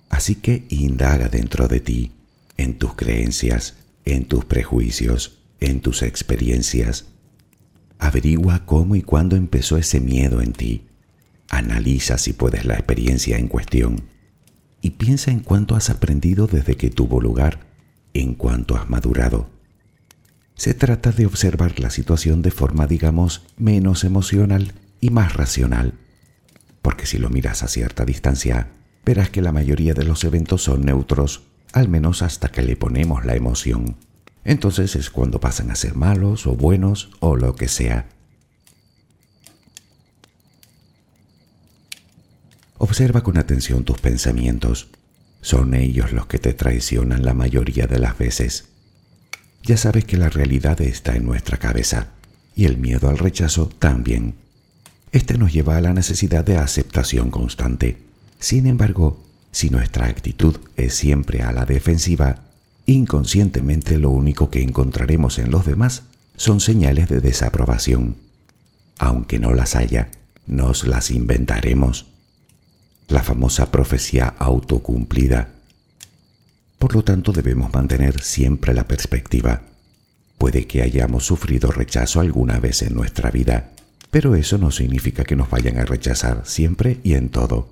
Así 0.09 0.35
que 0.35 0.65
indaga 0.69 1.27
dentro 1.27 1.67
de 1.67 1.81
ti, 1.81 2.11
en 2.57 2.77
tus 2.77 2.95
creencias, 2.95 3.75
en 4.05 4.25
tus 4.25 4.45
prejuicios, 4.45 5.39
en 5.59 5.81
tus 5.81 6.01
experiencias. 6.01 7.05
Averigua 7.99 8.65
cómo 8.65 8.95
y 8.95 9.01
cuándo 9.01 9.35
empezó 9.35 9.77
ese 9.77 9.99
miedo 9.99 10.41
en 10.41 10.53
ti 10.53 10.85
Analiza 11.51 12.17
si 12.17 12.31
puedes 12.31 12.63
la 12.63 12.75
experiencia 12.75 13.37
en 13.37 13.49
cuestión 13.49 14.03
y 14.81 14.91
piensa 14.91 15.31
en 15.31 15.41
cuánto 15.41 15.75
has 15.75 15.89
aprendido 15.89 16.47
desde 16.47 16.77
que 16.77 16.89
tuvo 16.89 17.19
lugar, 17.19 17.59
en 18.13 18.35
cuánto 18.35 18.77
has 18.77 18.89
madurado. 18.89 19.49
Se 20.55 20.73
trata 20.73 21.11
de 21.11 21.25
observar 21.25 21.77
la 21.79 21.89
situación 21.89 22.41
de 22.41 22.51
forma, 22.51 22.87
digamos, 22.87 23.43
menos 23.57 24.05
emocional 24.05 24.73
y 25.01 25.09
más 25.09 25.33
racional, 25.33 25.95
porque 26.81 27.05
si 27.05 27.17
lo 27.17 27.29
miras 27.29 27.63
a 27.63 27.67
cierta 27.67 28.05
distancia, 28.05 28.69
verás 29.05 29.29
que 29.29 29.41
la 29.41 29.51
mayoría 29.51 29.93
de 29.93 30.05
los 30.05 30.23
eventos 30.23 30.63
son 30.63 30.85
neutros, 30.85 31.43
al 31.73 31.89
menos 31.89 32.21
hasta 32.21 32.47
que 32.47 32.61
le 32.61 32.77
ponemos 32.77 33.25
la 33.25 33.35
emoción. 33.35 33.97
Entonces 34.45 34.95
es 34.95 35.09
cuando 35.09 35.41
pasan 35.41 35.69
a 35.69 35.75
ser 35.75 35.95
malos 35.95 36.47
o 36.47 36.55
buenos 36.55 37.11
o 37.19 37.35
lo 37.35 37.55
que 37.55 37.67
sea. 37.67 38.07
Observa 42.91 43.23
con 43.23 43.37
atención 43.37 43.85
tus 43.85 44.01
pensamientos. 44.01 44.89
Son 45.39 45.75
ellos 45.75 46.11
los 46.11 46.25
que 46.25 46.39
te 46.39 46.53
traicionan 46.53 47.23
la 47.23 47.33
mayoría 47.33 47.87
de 47.87 47.99
las 47.99 48.17
veces. 48.17 48.65
Ya 49.63 49.77
sabes 49.77 50.03
que 50.03 50.17
la 50.17 50.27
realidad 50.27 50.81
está 50.81 51.15
en 51.15 51.25
nuestra 51.25 51.55
cabeza 51.55 52.09
y 52.53 52.65
el 52.65 52.77
miedo 52.77 53.07
al 53.07 53.17
rechazo 53.17 53.67
también. 53.79 54.35
Este 55.13 55.37
nos 55.37 55.53
lleva 55.53 55.77
a 55.77 55.81
la 55.81 55.93
necesidad 55.93 56.43
de 56.43 56.57
aceptación 56.57 57.31
constante. 57.31 57.95
Sin 58.39 58.67
embargo, 58.67 59.23
si 59.53 59.69
nuestra 59.69 60.07
actitud 60.07 60.57
es 60.75 60.93
siempre 60.93 61.43
a 61.43 61.53
la 61.53 61.63
defensiva, 61.63 62.41
inconscientemente 62.87 63.99
lo 63.99 64.09
único 64.09 64.49
que 64.49 64.63
encontraremos 64.63 65.39
en 65.39 65.49
los 65.49 65.65
demás 65.65 66.03
son 66.35 66.59
señales 66.59 67.07
de 67.07 67.21
desaprobación. 67.21 68.17
Aunque 68.99 69.39
no 69.39 69.53
las 69.53 69.77
haya, 69.77 70.11
nos 70.45 70.85
las 70.85 71.09
inventaremos 71.09 72.10
la 73.07 73.23
famosa 73.23 73.71
profecía 73.71 74.27
autocumplida. 74.39 75.49
Por 76.79 76.95
lo 76.95 77.03
tanto, 77.03 77.31
debemos 77.31 77.71
mantener 77.73 78.21
siempre 78.21 78.73
la 78.73 78.87
perspectiva. 78.87 79.61
Puede 80.37 80.65
que 80.65 80.81
hayamos 80.81 81.25
sufrido 81.25 81.71
rechazo 81.71 82.19
alguna 82.19 82.59
vez 82.59 82.81
en 82.81 82.95
nuestra 82.95 83.29
vida, 83.29 83.71
pero 84.09 84.35
eso 84.35 84.57
no 84.57 84.71
significa 84.71 85.23
que 85.23 85.35
nos 85.35 85.49
vayan 85.49 85.77
a 85.77 85.85
rechazar 85.85 86.43
siempre 86.45 86.99
y 87.03 87.13
en 87.13 87.29
todo. 87.29 87.69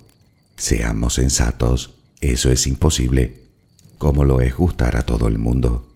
Seamos 0.56 1.14
sensatos, 1.14 1.94
eso 2.20 2.52
es 2.52 2.66
imposible, 2.66 3.42
como 3.98 4.24
lo 4.24 4.40
es 4.40 4.54
gustar 4.54 4.96
a 4.96 5.02
todo 5.02 5.26
el 5.26 5.38
mundo. 5.38 5.86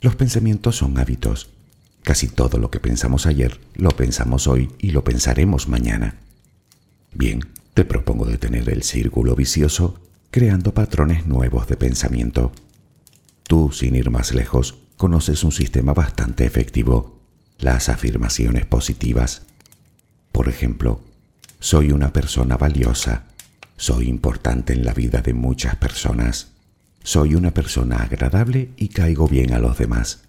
Los 0.00 0.14
pensamientos 0.14 0.76
son 0.76 0.96
hábitos 0.98 1.50
Casi 2.08 2.26
todo 2.28 2.56
lo 2.56 2.70
que 2.70 2.80
pensamos 2.80 3.26
ayer 3.26 3.60
lo 3.74 3.90
pensamos 3.90 4.46
hoy 4.46 4.70
y 4.78 4.92
lo 4.92 5.04
pensaremos 5.04 5.68
mañana. 5.68 6.14
Bien, 7.12 7.40
te 7.74 7.84
propongo 7.84 8.24
detener 8.24 8.70
el 8.70 8.82
círculo 8.82 9.36
vicioso 9.36 10.00
creando 10.30 10.72
patrones 10.72 11.26
nuevos 11.26 11.66
de 11.66 11.76
pensamiento. 11.76 12.50
Tú, 13.42 13.72
sin 13.72 13.94
ir 13.94 14.08
más 14.08 14.32
lejos, 14.32 14.78
conoces 14.96 15.44
un 15.44 15.52
sistema 15.52 15.92
bastante 15.92 16.46
efectivo, 16.46 17.20
las 17.58 17.90
afirmaciones 17.90 18.64
positivas. 18.64 19.42
Por 20.32 20.48
ejemplo, 20.48 21.02
soy 21.60 21.92
una 21.92 22.14
persona 22.14 22.56
valiosa, 22.56 23.26
Soy 23.76 24.08
importante 24.08 24.72
en 24.72 24.86
la 24.86 24.94
vida 24.94 25.20
de 25.20 25.34
muchas 25.34 25.76
personas. 25.76 26.52
Soy 27.02 27.34
una 27.34 27.52
persona 27.52 27.96
agradable 27.96 28.70
y 28.78 28.88
caigo 28.88 29.28
bien 29.28 29.52
a 29.52 29.58
los 29.58 29.76
demás. 29.76 30.22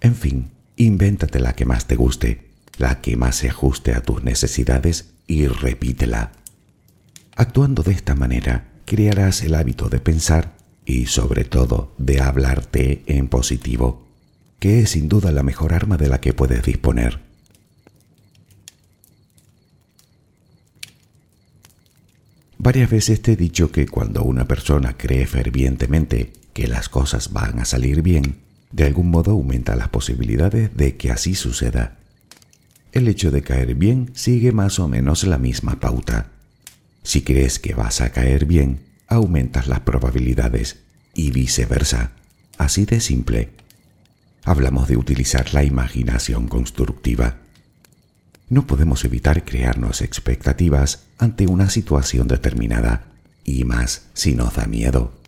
En 0.00 0.14
fin, 0.14 0.50
invéntate 0.76 1.40
la 1.40 1.54
que 1.54 1.64
más 1.64 1.86
te 1.86 1.96
guste, 1.96 2.48
la 2.78 3.00
que 3.00 3.16
más 3.16 3.36
se 3.36 3.48
ajuste 3.48 3.94
a 3.94 4.02
tus 4.02 4.22
necesidades 4.24 5.10
y 5.26 5.46
repítela. 5.46 6.32
Actuando 7.36 7.82
de 7.82 7.92
esta 7.92 8.14
manera, 8.14 8.72
crearás 8.84 9.42
el 9.42 9.54
hábito 9.54 9.88
de 9.88 10.00
pensar 10.00 10.54
y 10.84 11.06
sobre 11.06 11.44
todo 11.44 11.94
de 11.98 12.20
hablarte 12.20 13.02
en 13.06 13.28
positivo, 13.28 14.06
que 14.58 14.80
es 14.80 14.90
sin 14.90 15.08
duda 15.08 15.32
la 15.32 15.42
mejor 15.42 15.72
arma 15.74 15.96
de 15.96 16.08
la 16.08 16.20
que 16.20 16.34
puedes 16.34 16.62
disponer. 16.62 17.20
Varias 22.58 22.88
veces 22.90 23.20
te 23.20 23.32
he 23.32 23.36
dicho 23.36 23.70
que 23.70 23.86
cuando 23.86 24.22
una 24.22 24.46
persona 24.46 24.96
cree 24.96 25.26
fervientemente 25.26 26.32
que 26.54 26.66
las 26.66 26.88
cosas 26.88 27.32
van 27.32 27.58
a 27.58 27.64
salir 27.66 28.00
bien, 28.00 28.43
de 28.74 28.82
algún 28.82 29.08
modo 29.08 29.30
aumenta 29.30 29.76
las 29.76 29.88
posibilidades 29.88 30.76
de 30.76 30.96
que 30.96 31.12
así 31.12 31.36
suceda. 31.36 31.96
El 32.90 33.06
hecho 33.06 33.30
de 33.30 33.42
caer 33.42 33.76
bien 33.76 34.10
sigue 34.14 34.50
más 34.50 34.80
o 34.80 34.88
menos 34.88 35.22
la 35.22 35.38
misma 35.38 35.78
pauta. 35.78 36.32
Si 37.04 37.22
crees 37.22 37.60
que 37.60 37.74
vas 37.74 38.00
a 38.00 38.10
caer 38.10 38.46
bien, 38.46 38.80
aumentas 39.06 39.68
las 39.68 39.80
probabilidades 39.80 40.80
y 41.14 41.30
viceversa. 41.30 42.12
Así 42.58 42.84
de 42.84 43.00
simple. 43.00 43.50
Hablamos 44.42 44.88
de 44.88 44.96
utilizar 44.96 45.54
la 45.54 45.62
imaginación 45.62 46.48
constructiva. 46.48 47.36
No 48.48 48.66
podemos 48.66 49.04
evitar 49.04 49.44
crearnos 49.44 50.02
expectativas 50.02 51.04
ante 51.18 51.46
una 51.46 51.70
situación 51.70 52.26
determinada, 52.26 53.06
y 53.44 53.62
más 53.62 54.06
si 54.14 54.34
nos 54.34 54.56
da 54.56 54.66
miedo. 54.66 55.23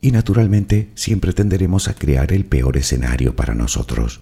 Y 0.00 0.12
naturalmente 0.12 0.90
siempre 0.94 1.32
tenderemos 1.32 1.88
a 1.88 1.94
crear 1.94 2.32
el 2.32 2.44
peor 2.44 2.76
escenario 2.76 3.34
para 3.34 3.54
nosotros. 3.54 4.20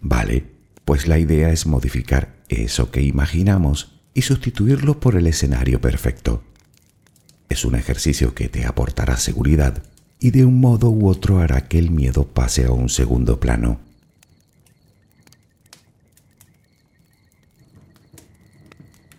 Vale, 0.00 0.44
pues 0.84 1.06
la 1.06 1.18
idea 1.18 1.50
es 1.50 1.66
modificar 1.66 2.36
eso 2.48 2.90
que 2.90 3.02
imaginamos 3.02 3.92
y 4.14 4.22
sustituirlo 4.22 5.00
por 5.00 5.16
el 5.16 5.26
escenario 5.26 5.80
perfecto. 5.80 6.42
Es 7.48 7.64
un 7.64 7.74
ejercicio 7.74 8.34
que 8.34 8.48
te 8.48 8.64
aportará 8.66 9.16
seguridad 9.16 9.82
y 10.20 10.30
de 10.30 10.44
un 10.44 10.60
modo 10.60 10.90
u 10.90 11.08
otro 11.08 11.40
hará 11.40 11.68
que 11.68 11.78
el 11.78 11.90
miedo 11.90 12.26
pase 12.26 12.64
a 12.64 12.70
un 12.70 12.88
segundo 12.88 13.40
plano. 13.40 13.80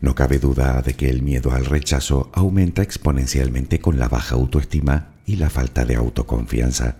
No 0.02 0.16
cabe 0.16 0.40
duda 0.40 0.82
de 0.82 0.94
que 0.94 1.10
el 1.10 1.22
miedo 1.22 1.52
al 1.52 1.66
rechazo 1.66 2.30
aumenta 2.34 2.82
exponencialmente 2.82 3.80
con 3.80 3.98
la 3.98 4.08
baja 4.08 4.36
autoestima 4.36 5.16
y 5.26 5.38
la 5.38 5.50
falta 5.50 5.86
de 5.86 5.96
autoconfianza. 5.96 6.98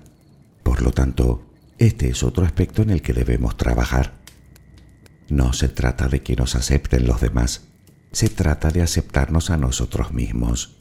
Por 0.64 0.82
lo 0.82 0.92
tanto, 0.92 1.46
este 1.78 2.10
es 2.10 2.24
otro 2.24 2.46
aspecto 2.46 2.82
en 2.82 2.90
el 2.90 3.02
que 3.02 3.14
debemos 3.14 3.58
trabajar. 3.58 4.14
No 5.30 5.54
se 5.54 5.68
trata 5.68 6.08
de 6.08 6.22
que 6.22 6.36
nos 6.36 6.56
acepten 6.56 7.06
los 7.06 7.22
demás, 7.22 7.64
se 8.12 8.30
trata 8.30 8.70
de 8.72 8.82
aceptarnos 8.82 9.50
a 9.50 9.58
nosotros 9.58 10.14
mismos. 10.14 10.78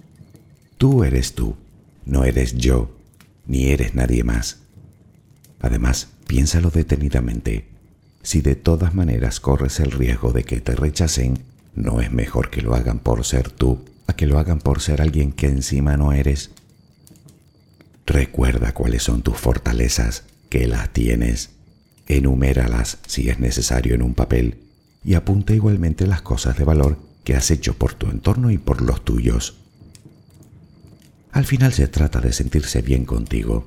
Tú 0.79 1.03
eres 1.03 1.35
tú, 1.35 1.57
no 2.05 2.25
eres 2.25 2.55
yo, 2.57 2.97
ni 3.47 3.67
eres 3.67 3.95
nadie 3.95 4.23
más. 4.23 4.59
Además, 5.61 6.09
piénsalo 6.27 6.71
detenidamente. 6.71 7.69
Si 8.23 8.41
de 8.41 8.55
todas 8.55 8.95
maneras 8.95 9.41
corres 9.41 9.81
el 9.81 9.91
riesgo 9.91 10.33
de 10.33 10.45
que 10.45 10.61
te 10.61 10.75
rechacen, 10.75 11.39
¿No 11.75 12.01
es 12.01 12.13
mejor 12.13 12.51
que 12.51 12.63
lo 12.63 12.75
hagan 12.75 13.01
por 13.01 13.25
ser 13.25 13.51
tú 13.51 13.85
a 14.07 14.15
que 14.15 14.27
lo 14.27 14.39
hagan 14.39 14.59
por 14.59 14.81
ser 14.81 15.03
alguien 15.03 15.33
que 15.33 15.49
encima 15.49 15.97
no 15.97 16.13
eres? 16.13 16.51
Recuerda 18.07 18.73
cuáles 18.73 19.03
son 19.03 19.23
tus 19.23 19.37
fortalezas, 19.37 20.25
que 20.51 20.69
las 20.69 20.93
tienes. 20.93 21.51
Enuméralas 22.07 22.99
si 23.07 23.29
es 23.29 23.41
necesario 23.41 23.95
en 23.95 24.03
un 24.03 24.15
papel 24.15 24.59
y 25.05 25.15
apunta 25.15 25.55
igualmente 25.55 26.07
las 26.07 26.23
cosas 26.23 26.57
de 26.57 26.65
valor 26.65 26.99
que 27.25 27.35
has 27.35 27.51
hecho 27.51 27.75
por 27.75 27.95
tu 27.95 28.09
entorno 28.09 28.51
y 28.51 28.59
por 28.59 28.83
los 28.83 29.05
tuyos. 29.05 29.57
Al 31.33 31.47
final 31.47 31.73
se 31.73 31.89
trata 31.89 32.21
de 32.21 32.33
sentirse 32.33 32.83
bien 32.83 33.05
contigo 33.05 33.67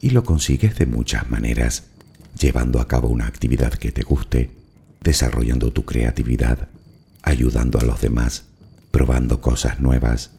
y 0.00 0.10
lo 0.10 0.24
consigues 0.24 0.76
de 0.76 0.86
muchas 0.86 1.30
maneras, 1.30 1.84
llevando 2.38 2.80
a 2.80 2.88
cabo 2.88 3.08
una 3.08 3.26
actividad 3.26 3.72
que 3.72 3.92
te 3.92 4.02
guste, 4.02 4.50
desarrollando 5.00 5.72
tu 5.72 5.84
creatividad, 5.84 6.68
ayudando 7.26 7.78
a 7.80 7.84
los 7.84 8.00
demás, 8.00 8.44
probando 8.92 9.40
cosas 9.40 9.80
nuevas, 9.80 10.30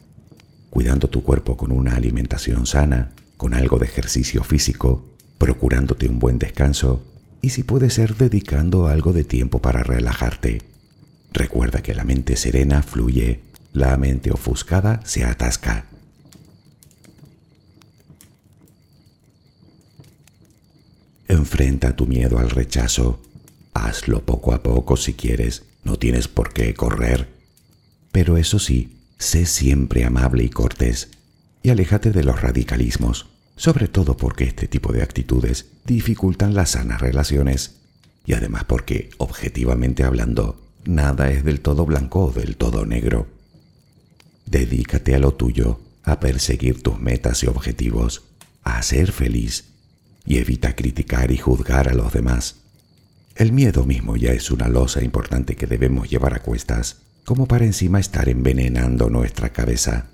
cuidando 0.70 1.08
tu 1.08 1.22
cuerpo 1.22 1.56
con 1.56 1.70
una 1.70 1.94
alimentación 1.94 2.66
sana, 2.66 3.12
con 3.36 3.54
algo 3.54 3.78
de 3.78 3.84
ejercicio 3.84 4.42
físico, 4.42 5.04
procurándote 5.36 6.08
un 6.08 6.18
buen 6.18 6.38
descanso 6.38 7.04
y 7.42 7.50
si 7.50 7.62
puede 7.62 7.90
ser 7.90 8.16
dedicando 8.16 8.88
algo 8.88 9.12
de 9.12 9.22
tiempo 9.22 9.60
para 9.60 9.82
relajarte. 9.82 10.62
Recuerda 11.30 11.82
que 11.82 11.94
la 11.94 12.04
mente 12.04 12.36
serena 12.36 12.82
fluye, 12.82 13.42
la 13.74 13.94
mente 13.98 14.32
ofuscada 14.32 15.02
se 15.04 15.24
atasca. 15.24 15.84
Enfrenta 21.28 21.94
tu 21.94 22.06
miedo 22.06 22.38
al 22.38 22.48
rechazo. 22.48 23.20
Hazlo 23.74 24.24
poco 24.24 24.54
a 24.54 24.62
poco 24.62 24.96
si 24.96 25.12
quieres, 25.12 25.67
no 25.84 25.96
tienes 25.96 26.28
por 26.28 26.52
qué 26.52 26.74
correr. 26.74 27.28
Pero 28.12 28.36
eso 28.36 28.58
sí, 28.58 28.98
sé 29.18 29.46
siempre 29.46 30.04
amable 30.04 30.44
y 30.44 30.48
cortés 30.48 31.08
y 31.62 31.70
aléjate 31.70 32.12
de 32.12 32.24
los 32.24 32.40
radicalismos, 32.40 33.26
sobre 33.56 33.88
todo 33.88 34.16
porque 34.16 34.44
este 34.44 34.68
tipo 34.68 34.92
de 34.92 35.02
actitudes 35.02 35.66
dificultan 35.84 36.54
las 36.54 36.70
sanas 36.70 37.00
relaciones 37.00 37.76
y 38.24 38.34
además 38.34 38.64
porque, 38.64 39.10
objetivamente 39.18 40.04
hablando, 40.04 40.62
nada 40.84 41.30
es 41.30 41.44
del 41.44 41.60
todo 41.60 41.86
blanco 41.86 42.26
o 42.26 42.32
del 42.32 42.56
todo 42.56 42.86
negro. 42.86 43.26
Dedícate 44.46 45.14
a 45.14 45.18
lo 45.18 45.34
tuyo, 45.34 45.80
a 46.04 46.20
perseguir 46.20 46.82
tus 46.82 46.98
metas 47.00 47.42
y 47.42 47.46
objetivos, 47.46 48.22
a 48.62 48.80
ser 48.82 49.12
feliz 49.12 49.64
y 50.24 50.38
evita 50.38 50.74
criticar 50.76 51.30
y 51.30 51.38
juzgar 51.38 51.88
a 51.88 51.94
los 51.94 52.12
demás. 52.12 52.56
El 53.38 53.52
miedo 53.52 53.86
mismo 53.86 54.16
ya 54.16 54.32
es 54.32 54.50
una 54.50 54.66
losa 54.66 55.04
importante 55.04 55.54
que 55.54 55.68
debemos 55.68 56.10
llevar 56.10 56.34
a 56.34 56.40
cuestas, 56.40 57.02
como 57.24 57.46
para 57.46 57.64
encima 57.64 58.00
estar 58.00 58.28
envenenando 58.28 59.10
nuestra 59.10 59.50
cabeza. 59.50 60.06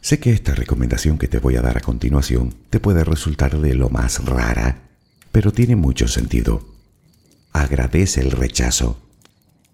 Sé 0.00 0.18
que 0.18 0.32
esta 0.32 0.56
recomendación 0.56 1.18
que 1.18 1.28
te 1.28 1.38
voy 1.38 1.54
a 1.54 1.62
dar 1.62 1.78
a 1.78 1.82
continuación 1.82 2.52
te 2.68 2.80
puede 2.80 3.04
resultar 3.04 3.60
de 3.60 3.74
lo 3.74 3.90
más 3.90 4.24
rara, 4.24 4.88
pero 5.30 5.52
tiene 5.52 5.76
mucho 5.76 6.08
sentido. 6.08 6.66
Agradece 7.52 8.22
el 8.22 8.32
rechazo. 8.32 8.98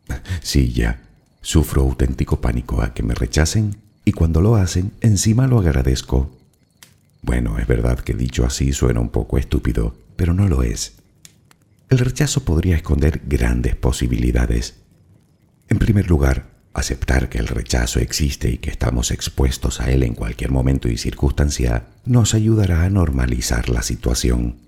Sí, 0.42 0.74
ya, 0.74 1.02
sufro 1.40 1.80
auténtico 1.80 2.42
pánico 2.42 2.82
a 2.82 2.92
que 2.92 3.02
me 3.02 3.14
rechacen 3.14 3.78
y 4.04 4.12
cuando 4.12 4.42
lo 4.42 4.56
hacen, 4.56 4.92
encima 5.00 5.46
lo 5.46 5.58
agradezco. 5.58 6.35
Bueno, 7.26 7.58
es 7.58 7.66
verdad 7.66 7.98
que 7.98 8.14
dicho 8.14 8.46
así 8.46 8.72
suena 8.72 9.00
un 9.00 9.08
poco 9.08 9.36
estúpido, 9.36 9.96
pero 10.14 10.32
no 10.32 10.46
lo 10.46 10.62
es. 10.62 10.94
El 11.90 11.98
rechazo 11.98 12.44
podría 12.44 12.76
esconder 12.76 13.20
grandes 13.26 13.74
posibilidades. 13.74 14.76
En 15.68 15.80
primer 15.80 16.08
lugar, 16.08 16.46
aceptar 16.72 17.28
que 17.28 17.38
el 17.38 17.48
rechazo 17.48 17.98
existe 17.98 18.48
y 18.48 18.58
que 18.58 18.70
estamos 18.70 19.10
expuestos 19.10 19.80
a 19.80 19.90
él 19.90 20.04
en 20.04 20.14
cualquier 20.14 20.52
momento 20.52 20.88
y 20.88 20.98
circunstancia 20.98 21.88
nos 22.04 22.32
ayudará 22.32 22.84
a 22.84 22.90
normalizar 22.90 23.70
la 23.70 23.82
situación. 23.82 24.60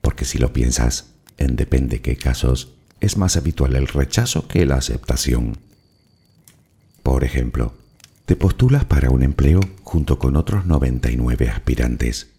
Porque 0.00 0.24
si 0.24 0.38
lo 0.38 0.54
piensas, 0.54 1.12
en 1.36 1.56
depende 1.56 2.00
qué 2.00 2.16
casos, 2.16 2.72
es 3.00 3.18
más 3.18 3.36
habitual 3.36 3.76
el 3.76 3.86
rechazo 3.86 4.48
que 4.48 4.64
la 4.64 4.76
aceptación. 4.76 5.58
Por 7.02 7.22
ejemplo, 7.22 7.74
te 8.32 8.36
postulas 8.36 8.86
para 8.86 9.10
un 9.10 9.22
empleo 9.22 9.60
junto 9.82 10.18
con 10.18 10.36
otros 10.36 10.64
99 10.64 11.50
aspirantes. 11.50 12.30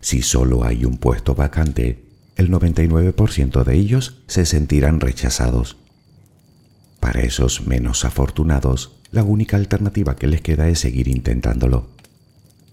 Si 0.00 0.22
solo 0.22 0.62
hay 0.62 0.84
un 0.84 0.96
puesto 0.96 1.34
vacante, 1.34 2.04
el 2.36 2.52
99% 2.52 3.64
de 3.64 3.74
ellos 3.74 4.22
se 4.28 4.46
sentirán 4.46 5.00
rechazados. 5.00 5.76
Para 7.00 7.22
esos 7.22 7.66
menos 7.66 8.04
afortunados, 8.04 8.92
la 9.10 9.24
única 9.24 9.56
alternativa 9.56 10.14
que 10.14 10.28
les 10.28 10.40
queda 10.40 10.68
es 10.68 10.78
seguir 10.78 11.08
intentándolo. 11.08 11.88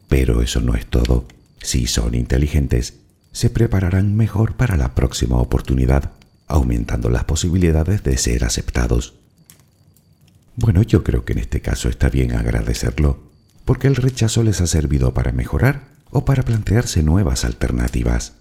Pero 0.07 0.43
eso 0.43 0.61
no 0.61 0.75
es 0.75 0.85
todo. 0.85 1.25
Si 1.63 1.87
son 1.87 2.13
inteligentes, 2.13 2.99
se 3.31 3.49
prepararán 3.49 4.15
mejor 4.15 4.55
para 4.55 4.77
la 4.77 4.93
próxima 4.93 5.37
oportunidad, 5.37 6.11
aumentando 6.45 7.09
las 7.09 7.23
posibilidades 7.23 8.03
de 8.03 8.17
ser 8.19 8.43
aceptados. 8.43 9.15
Bueno, 10.61 10.83
yo 10.83 11.03
creo 11.03 11.25
que 11.25 11.33
en 11.33 11.39
este 11.39 11.59
caso 11.59 11.89
está 11.89 12.09
bien 12.09 12.33
agradecerlo, 12.33 13.19
porque 13.65 13.87
el 13.87 13.95
rechazo 13.95 14.43
les 14.43 14.61
ha 14.61 14.67
servido 14.67 15.11
para 15.11 15.31
mejorar 15.31 15.87
o 16.11 16.23
para 16.23 16.43
plantearse 16.43 17.01
nuevas 17.01 17.45
alternativas. 17.45 18.33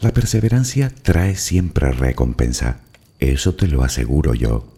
La 0.00 0.14
perseverancia 0.14 0.90
trae 1.02 1.36
siempre 1.36 1.92
recompensa, 1.92 2.80
eso 3.18 3.54
te 3.56 3.68
lo 3.68 3.84
aseguro 3.84 4.32
yo. 4.32 4.72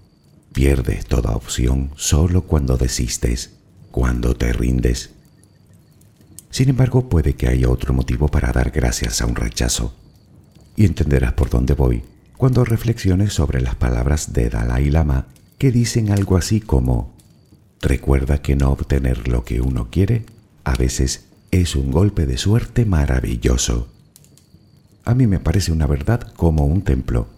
Pierdes 0.53 1.07
toda 1.07 1.37
opción 1.37 1.93
solo 1.95 2.43
cuando 2.43 2.77
desistes, 2.77 3.51
cuando 3.93 4.35
te 4.35 4.53
rindes. 4.53 5.11
Sin 6.51 6.69
embargo, 6.69 7.09
puede 7.09 7.37
que 7.37 7.47
haya 7.47 7.71
otro 7.71 7.95
motivo 7.95 8.27
para 8.27 8.51
dar 8.51 8.73
gracias 8.73 9.23
a 9.23 9.27
un 9.27 9.37
rechazo. 9.37 9.95
Y 10.75 10.85
entenderás 10.85 11.35
por 11.35 11.49
dónde 11.49 11.75
voy 11.75 12.03
cuando 12.37 12.65
reflexiones 12.65 13.33
sobre 13.33 13.61
las 13.61 13.77
palabras 13.77 14.33
de 14.33 14.51
Dalai 14.51 14.91
Lama 14.91 15.27
que 15.59 15.71
dicen 15.71 16.11
algo 16.11 16.37
así 16.37 16.61
como, 16.61 17.15
recuerda 17.81 18.43
que 18.43 18.57
no 18.57 18.71
obtener 18.71 19.29
lo 19.29 19.45
que 19.45 19.61
uno 19.61 19.89
quiere 19.91 20.27
a 20.65 20.75
veces 20.75 21.27
es 21.51 21.77
un 21.77 21.93
golpe 21.93 22.27
de 22.27 22.39
suerte 22.39 22.85
maravilloso. 22.85 23.89
A 25.05 25.15
mí 25.15 25.27
me 25.27 25.39
parece 25.39 25.71
una 25.71 25.87
verdad 25.87 26.33
como 26.37 26.67
un 26.67 26.83
templo. 26.83 27.29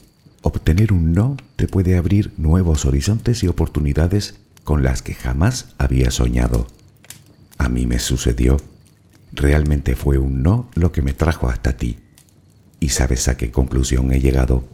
Obtener 0.42 0.92
un 0.92 1.12
no 1.12 1.36
te 1.56 1.66
puede 1.66 1.96
abrir 1.96 2.32
nuevos 2.36 2.84
horizontes 2.84 3.42
y 3.42 3.48
oportunidades 3.48 4.36
con 4.64 4.82
las 4.82 5.02
que 5.02 5.14
jamás 5.14 5.74
había 5.76 6.10
soñado. 6.10 6.68
A 7.58 7.68
mí 7.68 7.86
me 7.86 7.98
sucedió. 7.98 8.56
Realmente 9.32 9.96
fue 9.96 10.18
un 10.18 10.42
no 10.42 10.70
lo 10.74 10.92
que 10.92 11.02
me 11.02 11.12
trajo 11.12 11.48
hasta 11.48 11.76
ti. 11.76 11.98
¿Y 12.78 12.90
sabes 12.90 13.26
a 13.28 13.36
qué 13.36 13.50
conclusión 13.50 14.12
he 14.12 14.20
llegado? 14.20 14.64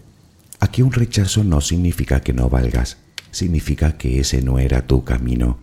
Aquí 0.63 0.81
un 0.81 0.93
rechazo 0.93 1.43
no 1.43 1.61
significa 1.61 2.21
que 2.21 2.33
no 2.33 2.49
valgas, 2.49 2.99
significa 3.33 3.99
que 3.99 4.21
ese 4.21 4.43
no 4.43 4.61
era 4.61 4.87
tu 4.87 5.03
camino. 5.03 5.59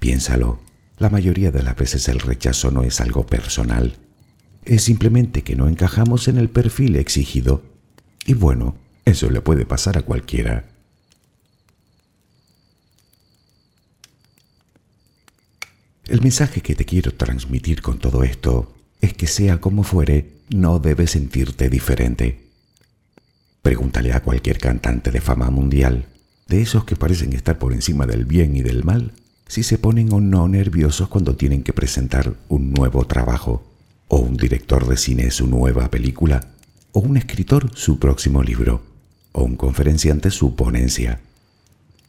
Piénsalo, 0.00 0.58
la 0.98 1.10
mayoría 1.10 1.52
de 1.52 1.62
las 1.62 1.76
veces 1.76 2.08
el 2.08 2.18
rechazo 2.18 2.72
no 2.72 2.82
es 2.82 3.00
algo 3.00 3.24
personal, 3.24 3.94
es 4.64 4.82
simplemente 4.82 5.44
que 5.44 5.54
no 5.54 5.68
encajamos 5.68 6.26
en 6.26 6.38
el 6.38 6.50
perfil 6.50 6.96
exigido. 6.96 7.62
Y 8.26 8.34
bueno, 8.34 8.76
eso 9.04 9.30
le 9.30 9.40
puede 9.40 9.64
pasar 9.64 9.96
a 9.96 10.02
cualquiera. 10.02 10.64
El 16.08 16.20
mensaje 16.20 16.62
que 16.62 16.74
te 16.74 16.84
quiero 16.84 17.14
transmitir 17.14 17.80
con 17.80 18.00
todo 18.00 18.24
esto 18.24 18.74
es 19.00 19.14
que 19.14 19.28
sea 19.28 19.60
como 19.60 19.84
fuere, 19.84 20.32
no 20.48 20.80
debes 20.80 21.12
sentirte 21.12 21.68
diferente. 21.70 22.43
Pregúntale 23.64 24.12
a 24.12 24.20
cualquier 24.20 24.58
cantante 24.58 25.10
de 25.10 25.22
fama 25.22 25.48
mundial, 25.48 26.04
de 26.48 26.60
esos 26.60 26.84
que 26.84 26.96
parecen 26.96 27.32
estar 27.32 27.58
por 27.58 27.72
encima 27.72 28.04
del 28.04 28.26
bien 28.26 28.54
y 28.54 28.60
del 28.60 28.84
mal, 28.84 29.12
si 29.48 29.62
se 29.62 29.78
ponen 29.78 30.12
o 30.12 30.20
no 30.20 30.46
nerviosos 30.48 31.08
cuando 31.08 31.34
tienen 31.34 31.62
que 31.62 31.72
presentar 31.72 32.34
un 32.48 32.74
nuevo 32.74 33.06
trabajo, 33.06 33.64
o 34.08 34.18
un 34.18 34.36
director 34.36 34.86
de 34.86 34.98
cine 34.98 35.30
su 35.30 35.46
nueva 35.46 35.90
película, 35.90 36.42
o 36.92 37.00
un 37.00 37.16
escritor 37.16 37.70
su 37.74 37.98
próximo 37.98 38.42
libro, 38.42 38.82
o 39.32 39.44
un 39.44 39.56
conferenciante 39.56 40.30
su 40.30 40.56
ponencia. 40.56 41.20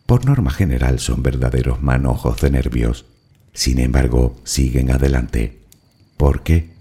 Por 0.05 0.25
norma 0.25 0.51
general 0.51 0.99
son 0.99 1.23
verdaderos 1.23 1.81
manojos 1.81 2.41
de 2.41 2.51
nervios. 2.51 3.05
Sin 3.53 3.79
embargo, 3.79 4.35
siguen 4.43 4.91
adelante. 4.91 5.61
¿Por 6.17 6.43
qué? 6.43 6.71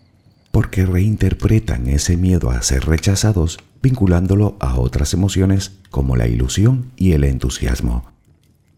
Porque 0.50 0.84
reinterpretan 0.84 1.86
ese 1.86 2.16
miedo 2.16 2.50
a 2.50 2.60
ser 2.62 2.86
rechazados 2.86 3.60
vinculándolo 3.84 4.56
a 4.60 4.80
otras 4.80 5.12
emociones 5.12 5.72
como 5.90 6.16
la 6.16 6.26
ilusión 6.26 6.90
y 6.96 7.12
el 7.12 7.22
entusiasmo. 7.22 8.10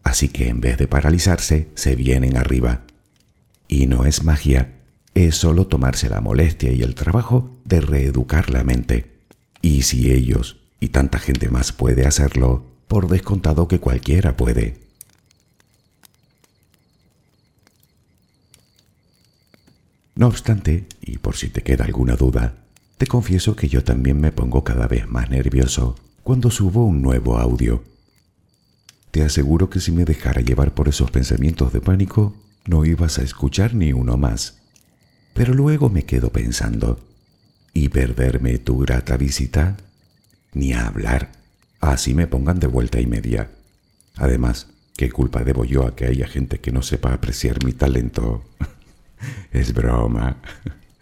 Así 0.03 0.27
que 0.27 0.49
en 0.49 0.59
vez 0.59 0.77
de 0.77 0.87
paralizarse, 0.87 1.69
se 1.75 1.95
vienen 1.95 2.35
arriba. 2.35 2.81
Y 3.69 3.87
no 3.87 4.05
es 4.05 4.23
magia, 4.23 4.75
es 5.13 5.35
solo 5.35 5.65
tomarse 5.65 6.09
la 6.09 6.19
molestia 6.19 6.73
y 6.73 6.81
el 6.81 6.93
trabajo 6.93 7.49
de 7.63 7.79
reeducar 7.79 8.49
la 8.49 8.65
mente. 8.65 9.17
Y 9.61 9.83
si 9.83 10.11
ellos 10.11 10.57
y 10.79 10.89
tanta 10.89 11.19
gente 11.19 11.49
más 11.49 11.71
puede 11.71 12.05
hacerlo, 12.05 12.65
por 12.89 13.07
descontado 13.07 13.69
que 13.69 13.79
cualquiera 13.79 14.35
puede. 14.35 14.77
No 20.15 20.27
obstante, 20.27 20.85
y 21.01 21.17
por 21.19 21.37
si 21.37 21.47
te 21.47 21.63
queda 21.63 21.85
alguna 21.85 22.17
duda, 22.17 22.66
te 22.97 23.05
confieso 23.05 23.55
que 23.55 23.67
yo 23.67 23.83
también 23.83 24.19
me 24.19 24.31
pongo 24.31 24.63
cada 24.63 24.87
vez 24.87 25.07
más 25.07 25.29
nervioso 25.29 25.95
cuando 26.23 26.49
subo 26.49 26.85
un 26.85 27.01
nuevo 27.01 27.37
audio. 27.37 27.83
Te 29.11 29.23
aseguro 29.23 29.69
que 29.69 29.79
si 29.79 29.91
me 29.91 30.03
dejara 30.03 30.41
llevar 30.41 30.73
por 30.73 30.89
esos 30.89 31.11
pensamientos 31.11 31.71
de 31.73 31.79
pánico, 31.79 32.35
no 32.65 32.85
ibas 32.85 33.19
a 33.19 33.23
escuchar 33.23 33.75
ni 33.75 33.93
uno 33.93 34.17
más. 34.17 34.57
Pero 35.33 35.53
luego 35.53 35.89
me 35.89 36.03
quedo 36.05 36.31
pensando, 36.31 36.99
¿y 37.71 37.89
perderme 37.89 38.57
tu 38.57 38.79
grata 38.79 39.15
visita? 39.15 39.77
Ni 40.53 40.73
a 40.73 40.87
hablar, 40.87 41.31
así 41.79 42.15
me 42.15 42.25
pongan 42.25 42.59
de 42.59 42.67
vuelta 42.67 42.99
y 42.99 43.05
media. 43.05 43.51
Además, 44.15 44.67
¿qué 44.97 45.11
culpa 45.11 45.43
debo 45.43 45.65
yo 45.65 45.85
a 45.85 45.95
que 45.95 46.05
haya 46.05 46.27
gente 46.27 46.59
que 46.59 46.71
no 46.71 46.81
sepa 46.81 47.13
apreciar 47.13 47.63
mi 47.63 47.73
talento? 47.73 48.43
es 49.51 49.73
broma. 49.73 50.37